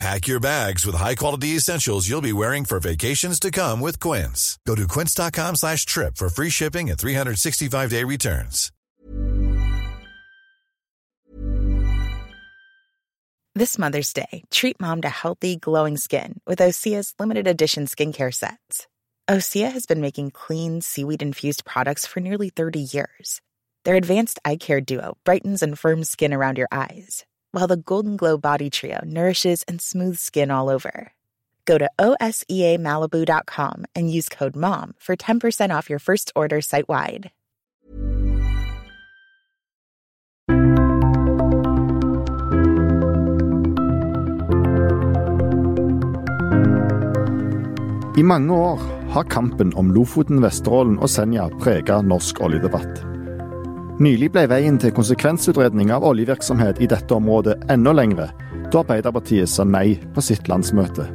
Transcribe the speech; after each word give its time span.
Pack 0.00 0.26
your 0.26 0.40
bags 0.40 0.84
with 0.84 0.96
high-quality 0.96 1.48
essentials 1.56 2.08
you'll 2.08 2.20
be 2.20 2.32
wearing 2.32 2.64
for 2.64 2.80
vacations 2.80 3.38
to 3.40 3.50
come 3.50 3.80
with 3.80 4.00
Quince. 4.00 4.58
Go 4.66 4.74
to 4.74 4.88
quince.com 4.88 5.56
slash 5.56 5.86
trip 5.86 6.16
for 6.16 6.28
free 6.28 6.50
shipping 6.50 6.90
and 6.90 6.98
365-day 6.98 8.04
returns. 8.04 8.72
This 13.56 13.78
Mother's 13.78 14.12
Day, 14.12 14.42
treat 14.50 14.80
mom 14.80 15.02
to 15.02 15.08
healthy, 15.08 15.54
glowing 15.56 15.96
skin 15.96 16.40
with 16.44 16.58
Osea's 16.58 17.14
limited 17.20 17.46
edition 17.46 17.86
skincare 17.86 18.34
sets. 18.34 18.88
Osea 19.30 19.70
has 19.70 19.86
been 19.86 20.00
making 20.00 20.32
clean, 20.32 20.80
seaweed-infused 20.80 21.64
products 21.64 22.04
for 22.04 22.18
nearly 22.18 22.48
30 22.50 22.80
years. 22.80 23.40
Their 23.84 23.94
advanced 23.94 24.40
eye 24.44 24.56
care 24.56 24.80
duo 24.80 25.16
brightens 25.24 25.62
and 25.62 25.78
firms 25.78 26.10
skin 26.10 26.34
around 26.34 26.58
your 26.58 26.66
eyes, 26.72 27.24
while 27.54 27.68
the 27.68 27.76
Golden 27.76 28.16
Glow 28.16 28.36
Body 28.36 28.68
Trio 28.68 28.98
nourishes 29.04 29.62
and 29.68 29.80
smooths 29.80 30.20
skin 30.20 30.50
all 30.50 30.68
over. 30.68 31.12
Go 31.64 31.78
to 31.78 31.88
OSEAMalibu.com 31.98 33.84
and 33.94 34.12
use 34.12 34.28
code 34.28 34.56
MOM 34.56 34.94
for 34.98 35.16
10% 35.16 35.74
off 35.74 35.88
your 35.88 36.00
first 36.00 36.32
order 36.34 36.60
site 36.60 36.88
wide. 36.88 37.30
I 48.16 48.22
mange 48.22 48.52
år 48.52 48.78
har 49.10 49.24
kampen 49.24 49.74
om 49.74 49.90
Lofoten, 49.90 50.42
Vesterålen 50.42 50.98
og 51.02 51.10
Senja 51.10 51.48
prega 51.58 51.98
norsk 52.02 52.38
oljedebatt. 52.40 53.13
Nylig 54.02 54.32
ble 54.34 54.48
veien 54.50 54.74
til 54.82 54.90
konsekvensutredning 54.90 55.92
av 55.94 56.02
oljevirksomhet 56.08 56.80
i 56.82 56.88
dette 56.90 57.14
området 57.14 57.60
enda 57.70 57.92
lengre, 57.94 58.26
da 58.72 58.80
Arbeiderpartiet 58.82 59.46
sa 59.46 59.62
nei 59.62 60.00
på 60.16 60.24
sitt 60.24 60.50
landsmøte. 60.50 61.06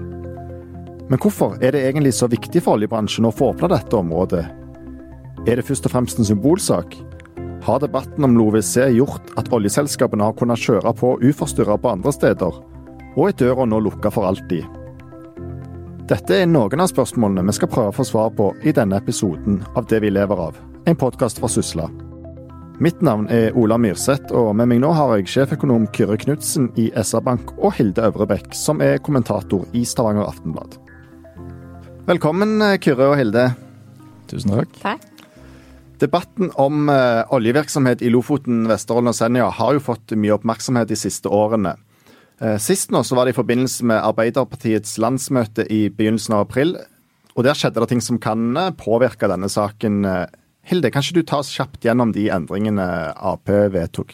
Men 1.09 1.19
hvorfor 1.19 1.57
er 1.59 1.75
det 1.75 1.81
egentlig 1.89 2.13
så 2.15 2.29
viktig 2.31 2.61
for 2.63 2.77
oljebransjen 2.77 3.27
å 3.27 3.33
få 3.35 3.51
åpna 3.51 3.67
dette 3.73 3.99
området? 3.99 4.45
Er 5.43 5.59
det 5.59 5.67
først 5.67 5.89
og 5.89 5.91
fremst 5.91 6.23
en 6.23 6.31
symbolsak? 6.31 6.95
Har 7.67 7.83
debatten 7.83 8.23
om 8.23 8.39
LoVC 8.39 8.93
gjort 8.95 9.33
at 9.35 9.51
oljeselskapene 9.51 10.29
har 10.29 10.39
kunnet 10.39 10.63
kjøre 10.63 10.95
på 10.95 11.17
uforstyrra 11.19 11.75
på 11.75 11.91
andre 11.97 12.15
steder, 12.15 12.59
og 13.17 13.23
er 13.27 13.39
døra 13.43 13.67
nå 13.67 13.83
lukka 13.83 14.13
for 14.13 14.29
alltid? 14.29 14.63
Dette 16.07 16.37
er 16.45 16.47
noen 16.47 16.79
av 16.79 16.87
spørsmålene 16.93 17.43
vi 17.51 17.59
skal 17.59 17.75
prøve 17.75 17.91
å 17.91 17.97
få 17.99 18.07
svar 18.07 18.31
på 18.37 18.53
i 18.63 18.71
denne 18.71 19.03
episoden 19.03 19.65
av 19.75 19.89
Det 19.91 19.99
vi 19.99 20.15
lever 20.15 20.47
av, 20.47 20.55
en 20.87 20.95
podkast 20.95 21.43
fra 21.43 21.51
Sysla. 21.51 21.91
Mitt 22.79 23.01
navn 23.03 23.25
er 23.27 23.51
Ola 23.59 23.75
Myrseth, 23.75 24.31
og 24.31 24.53
med 24.55 24.69
meg 24.71 24.77
nå 24.79 24.93
har 24.95 25.17
jeg 25.17 25.27
sjeføkonom 25.27 25.89
Kyrre 25.91 26.15
Knutsen 26.21 26.69
i 26.79 26.85
SR-Bank 26.95 27.51
og 27.57 27.73
Hilde 27.75 28.05
Øvrebekk, 28.07 28.53
som 28.55 28.79
er 28.79 29.01
kommentator 29.03 29.65
i 29.75 29.81
Stavanger 29.83 30.29
Aftenblad. 30.29 30.77
Velkommen, 32.07 32.63
Kyrre 32.79 33.09
og 33.11 33.17
Hilde. 33.19 33.49
Tusen 34.31 34.55
takk. 34.55 34.79
Takk. 34.79 35.27
Debatten 35.99 36.53
om 36.55 36.87
eh, 36.87 37.27
oljevirksomhet 37.35 37.99
i 37.99 38.13
Lofoten, 38.15 38.63
Vesterålen 38.71 39.11
og 39.11 39.19
Senja 39.19 39.51
har 39.59 39.75
jo 39.75 39.83
fått 39.83 40.15
mye 40.15 40.37
oppmerksomhet 40.39 40.87
de 40.87 41.03
siste 41.03 41.27
årene. 41.27 41.75
Eh, 42.39 42.55
Sist 42.63 42.95
nå 42.95 43.03
så 43.03 43.19
var 43.19 43.27
det 43.27 43.35
i 43.35 43.41
forbindelse 43.41 43.91
med 43.91 43.99
Arbeiderpartiets 43.99 44.95
landsmøte 45.03 45.67
i 45.67 45.89
begynnelsen 45.91 46.39
av 46.39 46.47
april. 46.47 46.77
Og 47.35 47.43
der 47.43 47.59
skjedde 47.59 47.83
det 47.83 47.91
ting 47.91 48.07
som 48.07 48.23
kan 48.23 48.53
eh, 48.55 48.71
påvirke 48.79 49.27
denne 49.27 49.51
saken. 49.51 50.05
Hilde, 50.67 50.91
kan 50.91 51.05
ikke 51.05 51.21
du 51.21 51.25
ta 51.25 51.39
oss 51.41 51.51
kjapt 51.55 51.85
gjennom 51.85 52.13
de 52.13 52.27
endringene 52.33 52.85
Ap 53.15 53.49
vedtok? 53.49 54.13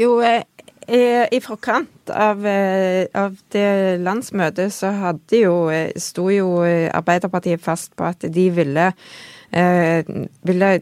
Jo, 0.00 0.16
eh, 0.24 0.42
eh, 0.88 1.26
i 1.30 1.40
forkant 1.44 2.10
av, 2.10 2.46
eh, 2.46 3.06
av 3.14 3.36
det 3.52 4.00
landsmøtet 4.02 4.72
så 4.74 4.90
hadde 4.90 5.42
jo, 5.44 5.56
sto 5.96 6.28
jo 6.32 6.48
Arbeiderpartiet 6.64 7.62
fast 7.62 7.94
på 7.96 8.08
at 8.08 8.24
de 8.26 8.48
ville, 8.50 8.92
eh, 9.52 10.02
ville 10.42 10.72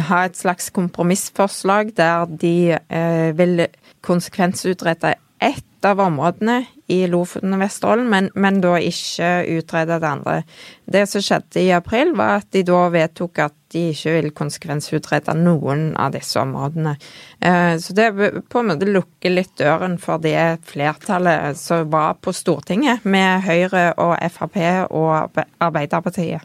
ha 0.00 0.24
et 0.24 0.38
slags 0.38 0.70
kompromissforslag 0.72 1.92
der 1.96 2.26
de 2.26 2.78
eh, 2.78 3.30
ville 3.36 3.68
konsekvensutrede 4.02 5.14
ett 5.40 5.64
av 5.88 6.00
områdene 6.00 6.58
i 6.92 7.06
Lofoten 7.10 7.54
og 7.56 7.62
Vesterålen, 7.62 8.08
men, 8.10 8.28
men 8.34 8.60
da 8.62 8.76
ikke 8.78 9.30
utrede 9.56 9.98
det 10.02 10.08
andre. 10.08 10.36
Det 10.84 11.04
som 11.08 11.24
skjedde 11.24 11.62
i 11.62 11.72
april, 11.74 12.12
var 12.18 12.40
at 12.40 12.50
de 12.52 12.62
da 12.68 12.82
vedtok 12.92 13.42
at 13.44 13.56
de 13.72 13.86
ikke 13.94 14.14
vil 14.18 14.30
konsekvensutrede 14.36 15.34
noen 15.38 15.92
av 15.96 16.12
disse 16.12 16.40
områdene. 16.40 16.94
Eh, 17.40 17.74
Så 17.80 17.96
det 17.96 18.10
på 18.52 18.60
en 18.60 18.72
måte 18.72 18.88
lukker 18.88 19.32
litt 19.32 19.54
døren 19.58 19.98
for 19.98 20.20
det 20.22 20.60
flertallet 20.68 21.56
som 21.58 21.88
var 21.90 22.18
på 22.20 22.34
Stortinget, 22.36 23.04
med 23.04 23.46
Høyre 23.46 23.92
og 23.96 24.16
Frp 24.30 24.58
og 24.90 25.12
Arbe- 25.16 25.48
Arbeiderpartiet. 25.60 26.44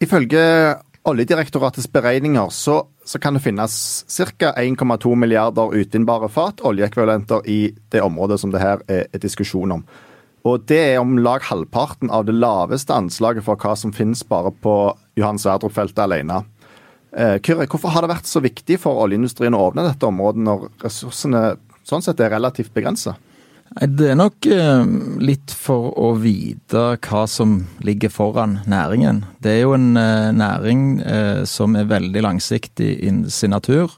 Ifølge 0.00 0.76
Oljedirektoratets 1.04 1.88
beregninger 1.88 2.48
så, 2.52 2.82
så 3.10 3.18
kan 3.18 3.34
det 3.34 3.42
finnes 3.42 4.04
ca. 4.38 4.52
1,2 4.52 5.14
milliarder 5.18 5.74
utvinnbare 5.74 6.28
fat 6.30 6.60
oljeekvivalenter 6.62 7.42
i 7.50 7.74
det 7.90 8.02
området 8.06 8.38
som 8.40 8.52
det 8.54 8.62
her 8.62 8.84
er, 8.86 9.08
diskusjon 9.18 9.74
om. 9.74 9.82
Og 10.46 10.62
det 10.70 10.78
er 10.92 11.00
om 11.02 11.18
lag 11.18 11.42
halvparten 11.48 12.12
av 12.14 12.28
det 12.28 12.36
laveste 12.38 12.94
anslaget 12.94 13.44
for 13.44 13.58
hva 13.60 13.74
som 13.76 13.92
finnes 13.92 14.22
bare 14.28 14.52
på 14.62 14.74
Johan 15.18 15.40
Sverdrup-feltet 15.42 16.04
alene. 16.06 16.44
Eh, 17.10 17.40
Kyrre, 17.42 17.66
hvorfor 17.66 17.90
har 17.90 18.06
det 18.06 18.12
vært 18.12 18.30
så 18.30 18.40
viktig 18.44 18.78
for 18.80 19.02
oljeindustrien 19.02 19.58
å 19.58 19.66
åpne 19.66 19.88
dette 19.88 20.06
området 20.06 20.46
når 20.46 20.70
ressursene 20.84 21.42
sånn 21.82 22.06
sett 22.06 22.22
er 22.22 22.30
relativt 22.36 22.72
begrensa? 22.76 23.16
Det 23.70 24.08
er 24.10 24.16
nok 24.18 24.46
eh, 24.50 24.80
litt 25.22 25.52
for 25.54 25.92
å 25.94 26.08
vite 26.18 26.80
hva 27.06 27.20
som 27.30 27.52
ligger 27.86 28.10
foran 28.10 28.56
næringen. 28.66 29.22
Det 29.38 29.52
er 29.52 29.60
jo 29.62 29.76
en 29.76 29.92
eh, 29.94 30.32
næring 30.34 30.80
eh, 31.06 31.42
som 31.46 31.76
er 31.78 31.86
veldig 31.86 32.24
langsiktig 32.26 32.88
i 32.98 33.12
sin 33.30 33.54
natur. 33.54 33.94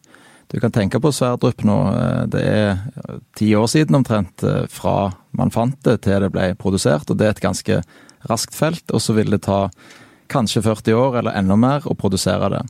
Du 0.53 0.59
kan 0.60 0.75
tenke 0.75 1.00
på 1.00 1.15
Sverdrup 1.16 1.65
nå. 1.65 1.78
Det 2.28 2.43
er 2.44 2.83
ti 3.38 3.49
år 3.56 3.71
siden 3.72 3.97
omtrent 3.97 4.44
fra 4.69 5.15
man 5.33 5.49
fant 5.55 5.78
det 5.89 6.03
til 6.04 6.21
det 6.21 6.28
ble 6.34 6.50
produsert, 6.60 7.09
og 7.09 7.16
det 7.16 7.25
er 7.25 7.33
et 7.33 7.41
ganske 7.41 7.78
raskt 8.28 8.53
felt. 8.53 8.84
Og 8.93 9.00
så 9.00 9.16
vil 9.16 9.33
det 9.33 9.47
ta 9.47 9.71
kanskje 10.28 10.60
40 10.66 10.99
år 10.99 11.16
eller 11.22 11.41
enda 11.41 11.56
mer 11.56 11.89
å 11.89 11.97
produsere 11.97 12.53
det. 12.53 12.60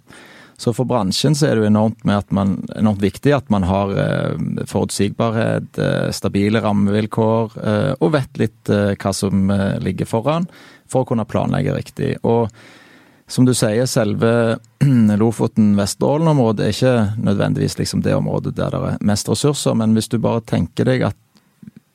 Så 0.63 0.71
for 0.77 0.87
bransjen 0.87 1.35
så 1.35 1.49
er 1.49 1.57
det 1.57 1.65
jo 1.65 1.71
enormt, 1.73 2.05
man, 2.31 2.53
enormt 2.79 3.03
viktig 3.03 3.33
at 3.35 3.49
man 3.51 3.65
har 3.67 3.91
eh, 3.99 4.37
forutsigbarhet, 4.71 5.73
eh, 5.75 6.13
stabile 6.15 6.63
rammevilkår 6.63 7.57
eh, 7.59 7.89
og 7.99 8.13
vet 8.15 8.39
litt 8.39 8.71
hva 8.71 9.13
som 9.17 9.51
ligger 9.83 10.07
foran, 10.07 10.47
for 10.87 11.03
å 11.03 11.09
kunne 11.09 11.27
planlegge 11.27 11.75
riktig. 11.75 12.13
Og 12.23 12.47
som 13.27 13.49
du 13.49 13.51
sier, 13.59 13.91
selve 13.91 14.61
Lofoten-Vesterålen-området 15.25 16.69
er 16.69 16.77
ikke 16.77 16.95
nødvendigvis 17.27 17.81
liksom 17.81 18.07
det 18.07 18.15
området 18.21 18.55
der 18.61 18.71
det 18.71 18.85
er 18.93 19.05
mest 19.11 19.35
ressurser, 19.35 19.75
men 19.83 19.99
hvis 19.99 20.13
du 20.15 20.21
bare 20.23 20.47
tenker 20.47 20.87
deg 20.93 21.09
at 21.11 21.19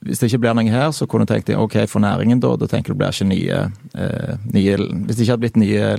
hvis 0.08 0.20
det 0.20 0.30
ikke 0.30 0.44
blir 0.44 0.60
noe 0.60 0.72
her, 0.72 0.92
så 0.92 1.08
kunne 1.10 1.26
du 1.26 1.32
tenkt 1.32 1.48
deg 1.50 1.60
ok, 1.60 1.82
for 1.90 2.04
næringen 2.04 2.44
da, 2.44 2.52
da 2.60 2.68
tenker 2.70 2.94
du 2.94 3.00
blir 3.00 3.16
ikke 3.16 3.32
nye, 3.32 3.64
eh, 3.96 4.34
nye 4.54 4.78
Hvis 4.78 5.18
det 5.18 5.24
ikke 5.24 5.34
hadde 5.34 5.44
blitt 5.46 5.60
nye 5.64 5.90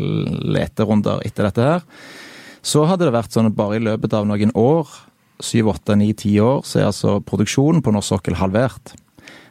leterunder 0.58 1.24
etter 1.26 1.48
dette 1.48 1.66
her, 1.66 1.86
så 2.62 2.84
hadde 2.88 3.08
det 3.08 3.14
vært 3.14 3.34
sånn 3.34 3.50
at 3.50 3.58
bare 3.58 3.78
i 3.78 3.84
løpet 3.84 4.14
av 4.16 4.26
noen 4.28 4.52
år, 4.58 4.88
syv, 5.44 5.70
åtte, 5.74 5.94
ni, 5.98 6.10
ti 6.18 6.34
år, 6.42 6.64
så 6.66 6.80
er 6.80 6.88
altså 6.88 7.18
produksjonen 7.24 7.82
på 7.84 7.94
norsk 7.94 8.16
sokkel 8.16 8.38
halvert. 8.40 8.94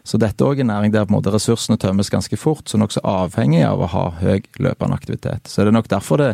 Så 0.08 0.20
dette 0.20 0.44
er 0.44 0.52
òg 0.52 0.62
en 0.64 0.70
næring 0.72 0.94
der 0.94 1.04
på 1.08 1.12
en 1.12 1.18
måte 1.18 1.32
ressursene 1.34 1.80
tømmes 1.80 2.12
ganske 2.12 2.40
fort, 2.40 2.68
så 2.68 2.80
nokså 2.80 3.04
avhengig 3.08 3.66
av 3.68 3.84
å 3.84 3.92
ha 3.92 4.06
høy 4.22 4.40
løpende 4.64 4.96
aktivitet. 4.96 5.50
Så 5.52 5.62
det 5.62 5.74
er 5.74 5.76
nok 5.76 5.92
derfor 5.92 6.22
det 6.24 6.32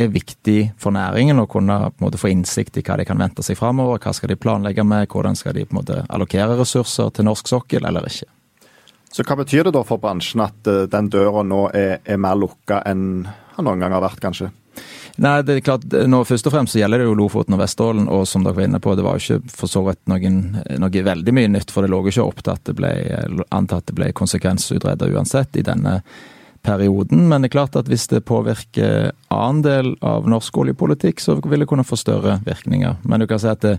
er 0.00 0.12
viktig 0.12 0.58
for 0.80 0.94
næringen 0.96 1.42
å 1.42 1.48
kunne 1.50 1.76
på 1.90 2.00
en 2.00 2.06
måte 2.06 2.20
få 2.20 2.30
innsikt 2.32 2.78
i 2.80 2.84
hva 2.86 2.96
de 2.96 3.04
kan 3.08 3.20
vente 3.20 3.44
seg 3.44 3.58
framover. 3.60 4.00
Hva 4.00 4.14
skal 4.16 4.32
de 4.32 4.38
planlegge 4.40 4.84
med, 4.88 5.08
hvordan 5.12 5.36
skal 5.36 5.56
de 5.56 5.66
på 5.66 5.74
en 5.74 5.80
måte 5.82 5.98
allokere 6.08 6.56
ressurser 6.60 7.12
til 7.12 7.28
norsk 7.28 7.50
sokkel 7.50 7.84
eller 7.88 8.08
ikke. 8.08 8.30
Så 9.10 9.26
hva 9.26 9.36
betyr 9.40 9.66
det 9.66 9.74
da 9.74 9.82
for 9.84 10.00
bransjen 10.00 10.44
at 10.44 10.68
eh, 10.70 10.86
den 10.88 11.10
døra 11.10 11.42
nå 11.44 11.64
er, 11.74 11.98
er 12.06 12.20
mer 12.22 12.38
lukka 12.38 12.80
enn 12.86 13.26
den 13.26 13.66
noen 13.66 13.82
gang 13.82 13.92
har 13.92 14.04
vært, 14.06 14.22
kanskje? 14.22 14.48
Nei, 15.20 15.36
det 15.44 15.56
er 15.58 15.64
klart, 15.64 15.84
nå 16.08 16.22
Først 16.24 16.46
og 16.48 16.54
fremst 16.54 16.74
så 16.74 16.80
gjelder 16.80 17.02
det 17.02 17.08
jo 17.10 17.16
Lofoten 17.18 17.56
og 17.56 17.60
Vesterålen, 17.60 18.08
og 18.08 18.26
som 18.28 18.44
dere 18.46 18.56
var 18.56 18.68
inne 18.68 18.80
på, 18.82 18.94
det 18.96 19.04
var 19.04 19.18
jo 19.18 19.36
ikke 19.38 19.54
for 19.60 19.70
så 19.70 19.82
vidt 19.88 20.00
noen, 20.10 20.42
noe 20.80 21.06
veldig 21.10 21.34
mye 21.36 21.50
nytt, 21.56 21.72
for 21.74 21.84
det 21.84 21.92
lå 21.92 22.02
ikke 22.08 22.24
opp 22.24 22.44
til 22.44 22.54
at 22.54 22.68
det 22.68 22.76
ble 22.78 22.92
antatt 23.52 23.88
det 23.90 23.96
ble 23.98 24.12
konsekvensutredet 24.16 25.10
uansett 25.10 25.58
i 25.60 25.66
denne 25.66 26.00
perioden. 26.62 27.26
Men 27.28 27.42
det 27.42 27.50
er 27.50 27.56
klart 27.56 27.76
at 27.76 27.88
hvis 27.90 28.06
det 28.12 28.22
påvirker 28.28 29.12
annen 29.32 29.64
del 29.64 29.92
av 30.04 30.28
norsk 30.28 30.62
oljepolitikk, 30.62 31.20
så 31.20 31.38
vil 31.40 31.64
det 31.64 31.68
kunne 31.70 31.86
få 31.86 31.98
større 32.00 32.38
virkninger. 32.46 33.00
Men 33.02 33.20
du 33.20 33.28
kan 33.30 33.40
si 33.40 33.50
at 33.50 33.64
det, 33.64 33.76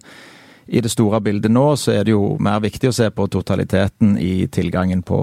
i 0.72 0.82
det 0.82 0.92
store 0.94 1.20
bildet 1.24 1.52
nå, 1.52 1.66
så 1.78 1.96
er 1.96 2.06
det 2.06 2.14
jo 2.14 2.36
mer 2.42 2.62
viktig 2.64 2.90
å 2.90 2.96
se 2.96 3.10
på 3.14 3.28
totaliteten 3.34 4.16
i 4.22 4.48
tilgangen 4.54 5.02
på, 5.06 5.22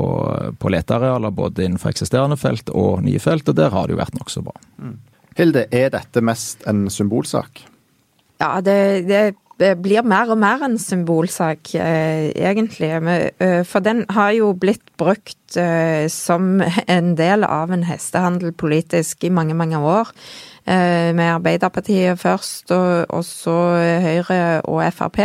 på 0.59 0.73
letearealer, 0.75 1.35
både 1.35 1.67
innenfor 1.67 1.95
eksisterende 1.95 2.39
felt 2.41 2.71
og 2.75 3.05
nye 3.07 3.23
felt, 3.23 3.49
og 3.49 3.57
der 3.59 3.73
har 3.75 3.87
det 3.87 3.97
jo 3.97 4.03
vært 4.03 4.19
nokså 4.19 4.45
bra. 4.45 4.55
Mm. 4.83 4.99
Hilde, 5.39 5.69
er 5.71 5.93
dette 5.95 6.23
mest 6.25 6.65
en 6.67 6.89
symbolsak? 6.91 7.63
Ja, 8.43 8.59
det, 8.63 9.07
det 9.59 9.73
blir 9.83 10.07
mer 10.07 10.31
og 10.31 10.39
mer 10.39 10.63
en 10.67 10.79
symbolsak, 10.79 11.75
eh, 11.75 12.31
egentlig. 12.35 12.91
Eh, 13.39 13.65
for 13.67 13.83
den 13.83 14.05
har 14.11 14.31
jo 14.37 14.53
blitt 14.53 14.85
brukt 14.99 15.57
eh, 15.57 16.07
som 16.11 16.61
en 16.87 17.15
del 17.19 17.47
av 17.47 17.73
en 17.75 17.83
hestehandel 17.87 18.53
politisk 18.53 19.25
i 19.25 19.33
mange, 19.35 19.55
mange 19.55 19.79
år. 19.79 20.11
Eh, 20.69 21.15
med 21.17 21.31
Arbeiderpartiet 21.33 22.19
først, 22.21 22.71
og, 22.77 23.07
og 23.09 23.25
så 23.25 23.57
Høyre 24.05 24.61
og 24.69 24.83
Frp. 24.93 25.19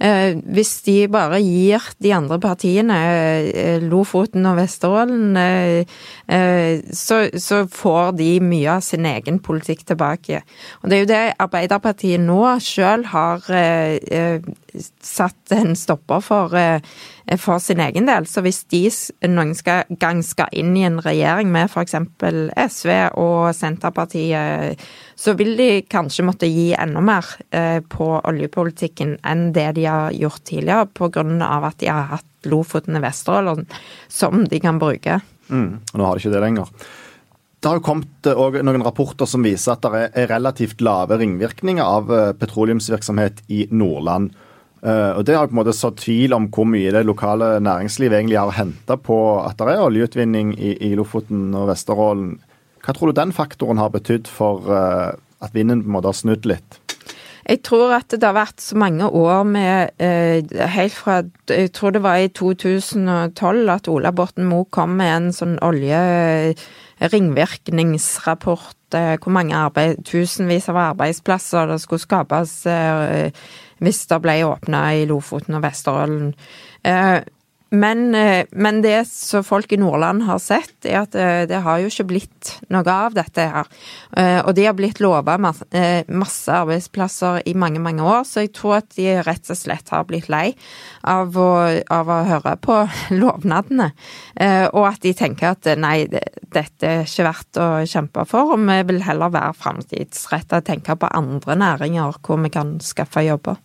Eh, 0.00 0.38
hvis 0.54 0.70
de 0.86 0.94
bare 1.12 1.42
gir 1.44 1.84
de 2.00 2.14
andre 2.16 2.38
partiene 2.40 2.96
eh, 3.52 3.82
Lofoten 3.84 4.46
og 4.48 4.56
Vesterålen, 4.56 5.36
så, 6.96 7.18
så, 7.34 7.60
får 7.68 8.12
de 8.16 8.30
mye 8.40 8.78
av 8.78 8.84
sin 8.86 9.04
egen 9.06 9.40
politikk 9.44 9.84
tilbake. 9.90 10.40
Og 10.80 10.90
det 10.90 10.96
er 10.96 11.02
jo 11.02 11.10
det 11.10 11.22
Arbeiderpartiet 11.44 12.22
nå 12.22 12.40
sjøl 12.64 13.04
har 13.10 13.44
satt 15.02 15.54
en 15.56 15.74
stopper 15.78 16.22
for 16.24 16.54
for 17.38 17.60
sin 17.62 17.80
egen 17.80 18.08
del. 18.08 18.26
Så 18.26 18.42
hvis 18.42 18.64
de 18.72 18.82
noen 19.30 19.52
gang 20.00 20.22
skal 20.26 20.50
inn 20.56 20.72
i 20.78 20.84
en 20.86 20.98
regjering 21.02 21.50
med 21.52 21.70
f.eks. 21.70 21.94
SV 22.74 22.90
og 23.20 23.50
Senterpartiet, 23.54 24.80
så 25.14 25.34
vil 25.38 25.54
de 25.58 25.68
kanskje 25.90 26.26
måtte 26.26 26.50
gi 26.50 26.70
enda 26.74 27.02
mer 27.04 27.28
eh, 27.54 27.78
på 27.84 28.08
oljepolitikken 28.18 29.18
enn 29.26 29.50
det 29.56 29.68
de 29.78 29.86
har 29.86 30.16
gjort 30.16 30.42
tidligere, 30.48 30.88
pga. 30.96 31.24
at 31.68 31.78
de 31.78 31.92
har 31.92 32.10
hatt 32.16 32.26
Lofoten 32.48 32.96
og 32.96 33.04
Vesterålen 33.04 33.66
som 34.08 34.46
de 34.48 34.60
kan 34.60 34.80
bruke. 34.80 35.20
Mm, 35.50 35.80
nå 35.92 36.04
har 36.06 36.16
de 36.16 36.24
ikke 36.24 36.34
det 36.34 36.44
lenger. 36.46 36.70
Det 37.60 37.68
har 37.68 37.76
jo 37.76 37.84
kommet 37.84 38.26
eh, 38.26 38.60
noen 38.64 38.86
rapporter 38.86 39.28
som 39.28 39.44
viser 39.44 39.76
at 39.76 39.84
det 39.84 40.06
er 40.16 40.30
relativt 40.32 40.80
lave 40.80 41.20
ringvirkninger 41.20 41.84
av 41.84 42.14
eh, 42.14 42.30
petroleumsvirksomhet 42.40 43.44
i 43.52 43.66
Nordland. 43.70 44.32
Uh, 44.80 45.12
og 45.18 45.26
Det 45.28 45.36
har 45.36 45.48
på 45.48 45.52
en 45.52 45.60
måte 45.60 45.76
sådd 45.76 45.98
tvil 46.00 46.32
om 46.32 46.46
hvor 46.48 46.64
mye 46.64 46.92
det 46.94 47.02
lokale 47.04 47.58
næringslivet 47.60 48.16
egentlig 48.16 48.38
har 48.40 48.54
henta 48.56 48.96
på 48.96 49.16
at 49.44 49.58
det 49.60 49.74
er 49.74 49.82
oljeutvinning 49.84 50.54
i, 50.56 50.72
i, 50.80 50.94
Lofoten 50.96 51.50
og 51.52 51.68
Vesterålen. 51.68 52.38
Hva 52.80 52.94
tror 52.96 53.10
du 53.10 53.18
den 53.18 53.34
faktoren 53.36 53.80
har 53.80 53.92
betydd 53.92 54.30
for 54.30 54.64
uh, 54.72 55.12
at 55.44 55.52
vinden 55.52 55.84
på 55.84 55.90
en 55.90 55.96
måte 55.98 56.08
har 56.08 56.16
snudd 56.16 56.48
litt? 56.48 56.80
Jeg 57.44 57.60
tror 57.66 57.92
at 57.92 58.08
det 58.14 58.24
har 58.24 58.38
vært 58.38 58.64
så 58.64 58.78
mange 58.80 59.04
år 59.04 59.44
med 59.48 59.92
uh, 60.00 60.64
Helt 60.72 60.96
fra 60.96 61.22
Jeg 61.50 61.72
tror 61.76 61.92
det 61.92 62.04
var 62.04 62.16
i 62.16 62.32
2012 62.32 63.72
at 63.76 63.88
Ola 63.92 64.16
Borten 64.16 64.48
Moe 64.48 64.64
kom 64.72 64.96
med 64.96 65.12
en 65.12 65.32
sånn 65.36 65.58
olje 65.60 66.00
ringvirkningsrapport. 67.00 68.76
Hvor 68.90 69.32
mange 69.32 69.54
arbeid, 69.56 70.00
tusenvis 70.08 70.68
av 70.72 70.80
arbeidsplasser 70.90 71.68
det 71.70 71.78
skulle 71.84 72.02
skapes 72.02 72.54
hvis 73.80 74.06
det 74.10 74.22
ble 74.24 74.40
åpna 74.48 74.86
i 75.00 75.04
Lofoten 75.10 75.58
og 75.58 75.64
Vesterålen. 75.66 76.32
Eh, 76.86 77.20
men, 77.72 78.14
eh, 78.14 78.46
men, 78.50 78.80
det 78.82 79.04
som 79.06 79.44
folk 79.46 79.72
i 79.72 79.76
Nordland 79.78 80.24
har 80.26 80.40
sett, 80.42 80.74
er 80.82 81.04
at 81.04 81.14
eh, 81.14 81.44
det 81.46 81.60
har 81.62 81.78
jo 81.78 81.86
ikke 81.86 82.08
blitt 82.08 82.48
noe 82.74 82.82
av 82.90 83.14
dette 83.14 83.44
her. 83.46 83.68
Og 84.42 84.50
de 84.56 84.64
har 84.66 84.74
blitt 84.74 84.98
lova 84.98 85.36
masse 85.38 86.50
arbeidsplasser 86.50 87.44
i 87.46 87.54
mange, 87.54 87.78
mange 87.78 88.02
år, 88.02 88.24
så 88.26 88.42
jeg 88.42 88.50
tror 88.58 88.80
at 88.80 88.90
de 88.96 89.20
rett 89.22 89.52
og 89.54 89.58
slett 89.58 89.92
har 89.94 90.08
blitt 90.08 90.26
lei 90.32 90.48
av 91.06 91.38
å, 91.38 91.52
av 91.94 92.10
å 92.10 92.18
høre 92.26 92.56
på 92.58 92.80
lovnadene. 93.22 93.92
Og 94.74 94.82
at 94.88 95.00
de 95.06 95.14
tenker 95.14 95.52
at 95.52 95.70
nei, 95.78 96.08
dette 96.10 96.90
er 96.90 97.06
ikke 97.06 97.28
verdt 97.28 97.62
å 97.62 97.70
kjempe 97.86 98.26
for, 98.26 98.56
og 98.56 98.66
vi 98.66 98.82
vil 98.90 99.02
heller 99.06 99.30
være 99.30 99.54
framtidsretta 99.62 100.58
og 100.58 100.70
tenke 100.72 100.98
på 100.98 101.14
andre 101.14 101.58
næringer 101.62 102.18
hvor 102.18 102.42
vi 102.42 102.50
kan 102.50 102.80
skaffe 102.82 103.22
jobber. 103.30 103.62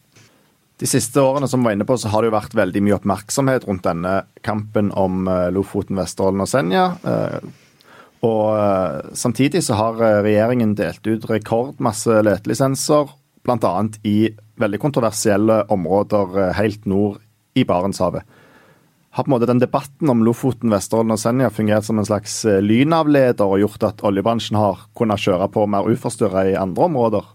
De 0.76 0.88
siste 0.90 1.22
årene 1.24 1.48
som 1.48 1.64
var 1.64 1.72
inne 1.72 1.88
på, 1.88 1.96
så 1.96 2.12
har 2.12 2.22
det 2.22 2.30
jo 2.30 2.36
vært 2.36 2.56
veldig 2.58 2.82
mye 2.84 2.98
oppmerksomhet 2.98 3.64
rundt 3.68 3.86
denne 3.86 4.26
kampen 4.44 4.92
om 4.92 5.24
eh, 5.32 5.48
Lofoten, 5.56 5.96
Vesterålen 5.96 6.44
og 6.44 6.50
Senja. 6.52 6.88
Eh, 7.00 7.38
og 8.28 8.48
eh, 8.60 9.14
samtidig 9.16 9.64
så 9.64 9.78
har 9.80 10.02
regjeringen 10.26 10.74
delt 10.76 11.08
ut 11.08 11.30
rekordmasse 11.32 12.20
letelisenser, 12.28 13.14
bl.a. 13.48 13.74
i 14.04 14.34
veldig 14.60 14.82
kontroversielle 14.82 15.62
områder 15.72 16.58
helt 16.58 16.90
nord 16.90 17.22
i 17.56 17.64
Barentshavet. 17.64 18.26
Har 19.16 19.24
på 19.24 19.30
en 19.30 19.36
måte 19.38 19.48
den 19.48 19.62
debatten 19.64 20.12
om 20.12 20.26
Lofoten, 20.28 20.74
Vesterålen 20.74 21.16
og 21.16 21.22
Senja 21.22 21.48
fungert 21.56 21.88
som 21.88 22.02
en 22.02 22.08
slags 22.08 22.42
lynavleder 22.44 23.48
og 23.48 23.62
gjort 23.62 23.86
at 23.88 24.04
oljebransjen 24.04 24.60
har 24.60 24.90
kunnet 24.98 25.24
kjøre 25.24 25.48
på 25.54 25.64
mer 25.72 25.88
uforstyrra 25.88 26.50
i 26.50 26.58
andre 26.60 26.90
områder? 26.90 27.30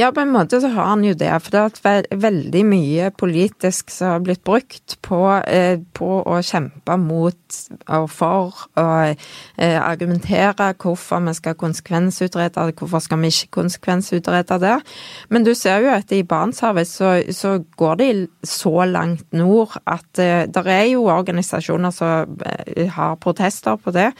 Ja, 0.00 0.08
på 0.16 0.22
en 0.22 0.30
måte 0.32 0.56
så 0.62 0.70
har 0.72 0.86
han 0.94 1.02
jo 1.04 1.12
det. 1.12 1.28
For 1.44 1.52
det 1.52 1.60
har 1.60 1.80
vært 1.84 2.06
veldig 2.22 2.60
mye 2.64 3.10
politisk 3.20 3.90
som 3.92 4.14
har 4.14 4.22
blitt 4.24 4.40
brukt 4.48 4.94
på, 5.04 5.18
eh, 5.44 5.76
på 5.92 6.08
å 6.24 6.38
kjempe 6.40 6.96
mot 6.96 7.58
og 7.98 8.06
for 8.08 8.62
å 8.80 8.86
eh, 9.10 9.76
argumentere 9.76 10.70
hvorfor 10.80 11.20
vi 11.26 11.36
skal 11.36 11.58
konsekvensutrede 11.60 12.64
det, 12.70 12.78
hvorfor 12.80 13.04
skal 13.04 13.20
vi 13.20 13.34
ikke 13.34 13.60
konsekvensutrede 13.60 14.60
det. 14.64 14.80
Men 15.28 15.44
du 15.44 15.52
ser 15.54 15.84
jo 15.84 15.92
at 15.92 16.16
i 16.16 16.24
Barentshavet 16.24 16.88
så, 16.88 17.18
så 17.36 17.58
går 17.76 18.00
de 18.00 18.10
så 18.40 18.86
langt 18.88 19.26
nord 19.36 19.76
at 19.84 20.22
eh, 20.22 20.46
det 20.48 20.64
er 20.64 20.92
jo 20.94 21.10
organisasjoner 21.12 21.92
som 21.92 22.38
eh, 22.46 22.86
har 22.88 23.20
protester 23.20 23.76
på 23.76 23.92
det. 23.92 24.12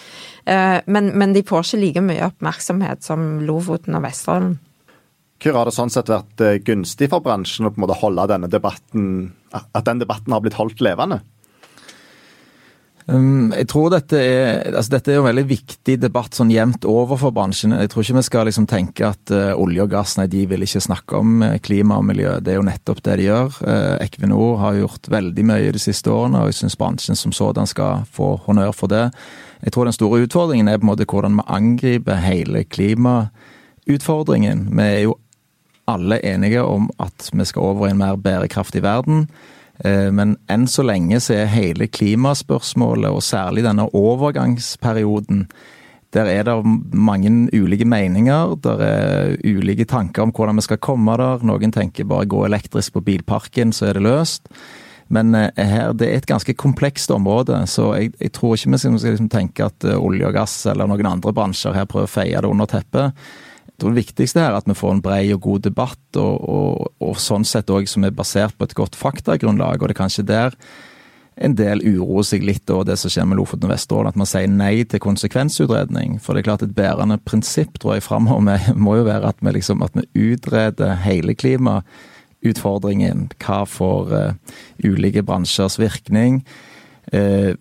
Eh, 0.44 0.80
men, 0.84 1.14
men 1.16 1.32
de 1.32 1.46
får 1.46 1.70
ikke 1.70 1.86
like 1.86 2.08
mye 2.10 2.34
oppmerksomhet 2.34 3.06
som 3.06 3.38
Lofoten 3.48 3.96
og 3.96 4.10
Vesterålen. 4.10 4.58
Hvor 5.40 5.56
har 5.56 5.68
det 5.68 5.76
sånn 5.76 5.92
sett 5.92 6.12
vært 6.12 6.44
eh, 6.44 6.58
gunstig 6.64 7.08
for 7.12 7.24
bransjen 7.24 7.68
å 7.68 7.72
på 7.72 7.80
en 7.80 7.86
måte 7.86 8.00
holde 8.02 8.28
denne 8.28 8.50
debatten, 8.52 9.30
at 9.56 9.86
den 9.86 10.02
debatten 10.02 10.36
har 10.36 10.44
blitt 10.44 10.58
holdt 10.60 10.82
levende? 10.84 11.22
Um, 13.10 13.50
jeg 13.56 13.66
tror 13.72 13.88
dette 13.90 14.18
er, 14.22 14.68
altså 14.76 14.92
dette 14.92 15.10
er 15.10 15.16
en 15.18 15.26
veldig 15.26 15.42
viktig 15.50 15.96
debatt 15.98 16.36
sånn 16.36 16.52
jevnt 16.52 16.84
over 16.86 17.18
for 17.18 17.34
bransjen. 17.34 17.72
Jeg 17.74 17.90
tror 17.90 18.04
ikke 18.04 18.18
vi 18.20 18.28
skal 18.28 18.46
liksom 18.46 18.66
tenke 18.70 19.08
at 19.08 19.32
uh, 19.34 19.58
olje 19.58 19.82
og 19.82 19.90
gass 19.90 20.14
nei, 20.18 20.28
de 20.30 20.44
vil 20.50 20.66
ikke 20.66 20.82
snakke 20.84 21.18
om 21.18 21.42
uh, 21.42 21.56
klima 21.64 21.98
og 21.98 22.06
miljø. 22.06 22.36
Det 22.44 22.52
er 22.52 22.60
jo 22.60 22.68
nettopp 22.68 23.00
det 23.06 23.16
de 23.18 23.26
gjør. 23.26 23.58
Equinor 24.04 24.60
har 24.62 24.78
gjort 24.78 25.10
veldig 25.10 25.44
mye 25.50 25.74
de 25.74 25.82
siste 25.82 26.12
årene, 26.12 26.42
og 26.42 26.52
jeg 26.52 26.60
syns 26.60 26.78
bransjen 26.78 27.18
som 27.18 27.34
sådan 27.34 27.70
skal 27.70 28.04
få 28.14 28.36
honnør 28.46 28.72
for 28.76 28.92
det. 28.92 29.08
Jeg 29.64 29.74
tror 29.74 29.88
den 29.88 29.96
store 29.96 30.22
utfordringen 30.24 30.70
er 30.70 30.78
på 30.78 30.86
en 30.86 30.92
måte 30.92 31.08
hvordan 31.08 31.40
vi 31.40 31.48
angriper 31.56 32.22
hele 32.22 32.62
klimautfordringen. 32.68 34.68
Vi 34.70 34.86
er 34.86 35.02
jo 35.08 35.18
alle 35.90 36.20
enige 36.26 36.62
om 36.64 36.88
at 37.02 37.30
vi 37.32 37.46
skal 37.48 37.72
over 37.72 37.88
i 37.88 37.94
en 37.94 38.00
mer 38.00 38.20
bærekraftig 38.20 38.82
verden. 38.84 39.26
Eh, 39.84 40.10
men 40.12 40.36
enn 40.50 40.66
så 40.68 40.84
lenge 40.86 41.20
så 41.22 41.38
er 41.38 41.52
hele 41.54 41.88
klimaspørsmålet, 41.88 43.10
og 43.10 43.24
særlig 43.24 43.64
denne 43.66 43.88
overgangsperioden, 43.96 45.46
der 46.10 46.26
er 46.26 46.42
det 46.48 46.56
mange 46.92 47.30
ulike 47.54 47.86
meninger. 47.86 48.56
Der 48.64 48.80
er 48.82 49.36
ulike 49.46 49.86
tanker 49.86 50.26
om 50.26 50.32
hvordan 50.34 50.58
vi 50.58 50.66
skal 50.66 50.82
komme 50.82 51.14
der. 51.16 51.44
Noen 51.46 51.72
tenker 51.72 52.08
bare 52.10 52.26
gå 52.26 52.44
elektrisk 52.48 52.96
på 52.96 53.04
bilparken, 53.06 53.72
så 53.72 53.86
er 53.86 53.98
det 53.98 54.02
løst. 54.08 54.50
Men 55.10 55.34
eh, 55.34 55.50
her, 55.56 55.92
det 55.92 56.08
er 56.08 56.18
et 56.18 56.30
ganske 56.30 56.54
komplekst 56.54 57.10
område, 57.14 57.58
så 57.66 57.92
jeg, 57.98 58.12
jeg 58.20 58.34
tror 58.36 58.56
ikke 58.56 58.74
vi 58.74 58.82
skal 58.82 59.14
liksom 59.14 59.30
tenke 59.30 59.70
at 59.70 59.86
eh, 59.86 59.98
olje 59.98 60.26
og 60.28 60.34
gass 60.34 60.66
eller 60.70 60.90
noen 60.90 61.08
andre 61.10 61.34
bransjer 61.34 61.74
her 61.74 61.88
prøver 61.90 62.10
å 62.10 62.14
feie 62.18 62.42
det 62.42 62.50
under 62.50 62.70
teppet 62.70 63.16
det 63.88 64.02
viktigste 64.02 64.42
er 64.44 64.56
at 64.58 64.68
vi 64.68 64.76
får 64.76 64.96
en 64.96 65.02
bred 65.04 65.32
og 65.34 65.42
god 65.46 65.64
debatt, 65.64 66.06
og, 66.20 66.36
og, 66.44 66.92
og 67.00 67.18
sånn 67.22 67.46
sett 67.48 67.72
òg 67.72 67.88
som 67.88 68.04
er 68.04 68.14
basert 68.14 68.56
på 68.58 68.68
et 68.68 68.76
godt 68.76 68.98
faktagrunnlag. 68.98 69.80
og 69.80 69.88
Det 69.88 69.96
er 69.96 70.02
kanskje 70.02 70.26
der 70.28 70.56
en 71.40 71.54
del 71.56 71.80
uroer 71.86 72.26
seg 72.26 72.44
litt 72.44 72.68
over 72.72 72.84
det 72.90 72.98
som 73.00 73.12
skjer 73.12 73.28
med 73.30 73.38
Lofoten 73.40 73.64
og 73.68 73.72
Vesterålen, 73.72 74.12
at 74.12 74.18
man 74.20 74.28
sier 74.28 74.50
nei 74.50 74.84
til 74.84 75.00
konsekvensutredning. 75.00 76.18
For 76.20 76.36
det 76.36 76.42
er 76.42 76.48
klart 76.50 76.64
et 76.66 76.76
bærende 76.76 77.16
prinsipp 77.24 77.78
tror 77.80 77.96
jeg 77.96 78.04
framover 78.04 78.72
må 78.84 78.98
jo 79.00 79.08
være 79.08 79.32
at 79.32 79.40
vi, 79.40 79.54
liksom, 79.56 79.84
at 79.86 79.96
vi 79.96 80.32
utreder 80.34 80.98
hele 81.06 81.36
klimautfordringen. 81.38 83.30
Hva 83.40 83.62
får 83.64 84.12
uh, 84.12 84.58
ulike 84.84 85.24
bransjers 85.24 85.80
virkning? 85.80 86.42
Eh, 87.12 87.56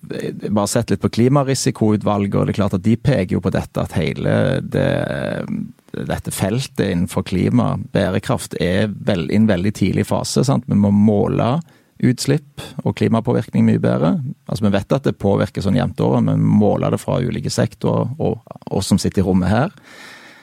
bare 0.51 0.69
sett 0.69 0.91
litt 0.91 1.01
på 1.01 1.09
Klimarisikoutvalget, 1.09 2.35
og 2.35 2.45
det 2.45 2.53
er 2.53 2.59
klart 2.59 2.75
at 2.77 2.83
de 2.85 2.93
peker 2.99 3.37
jo 3.37 3.41
på 3.41 3.53
dette 3.53 3.81
at 3.81 3.95
hele 3.97 4.33
det, 4.61 4.89
dette 5.93 6.31
feltet 6.35 6.85
innenfor 6.85 7.25
klima, 7.29 7.73
bærekraft, 7.93 8.55
er 8.61 8.89
vel, 8.89 9.27
i 9.31 9.39
en 9.39 9.49
veldig 9.49 9.73
tidlig 9.79 10.07
fase. 10.09 10.43
Sant? 10.47 10.67
Vi 10.69 10.77
må 10.77 10.91
måle 10.95 11.57
utslipp 11.99 12.63
og 12.87 12.95
klimapåvirkning 12.99 13.65
mye 13.67 13.81
bedre. 13.83 14.13
Altså 14.47 14.65
Vi 14.65 14.75
vet 14.75 14.95
at 14.95 15.07
det 15.07 15.19
påvirker 15.19 15.63
sånn 15.65 15.79
jevnt 15.79 15.99
over, 16.03 16.23
men 16.23 16.39
vi 16.39 16.61
måler 16.61 16.95
det 16.95 17.01
fra 17.01 17.19
ulike 17.19 17.51
sektorer 17.51 18.13
og 18.17 18.39
oss 18.71 18.91
som 18.91 19.01
sitter 19.01 19.23
i 19.23 19.27
rommet 19.27 19.51
her. 19.51 19.75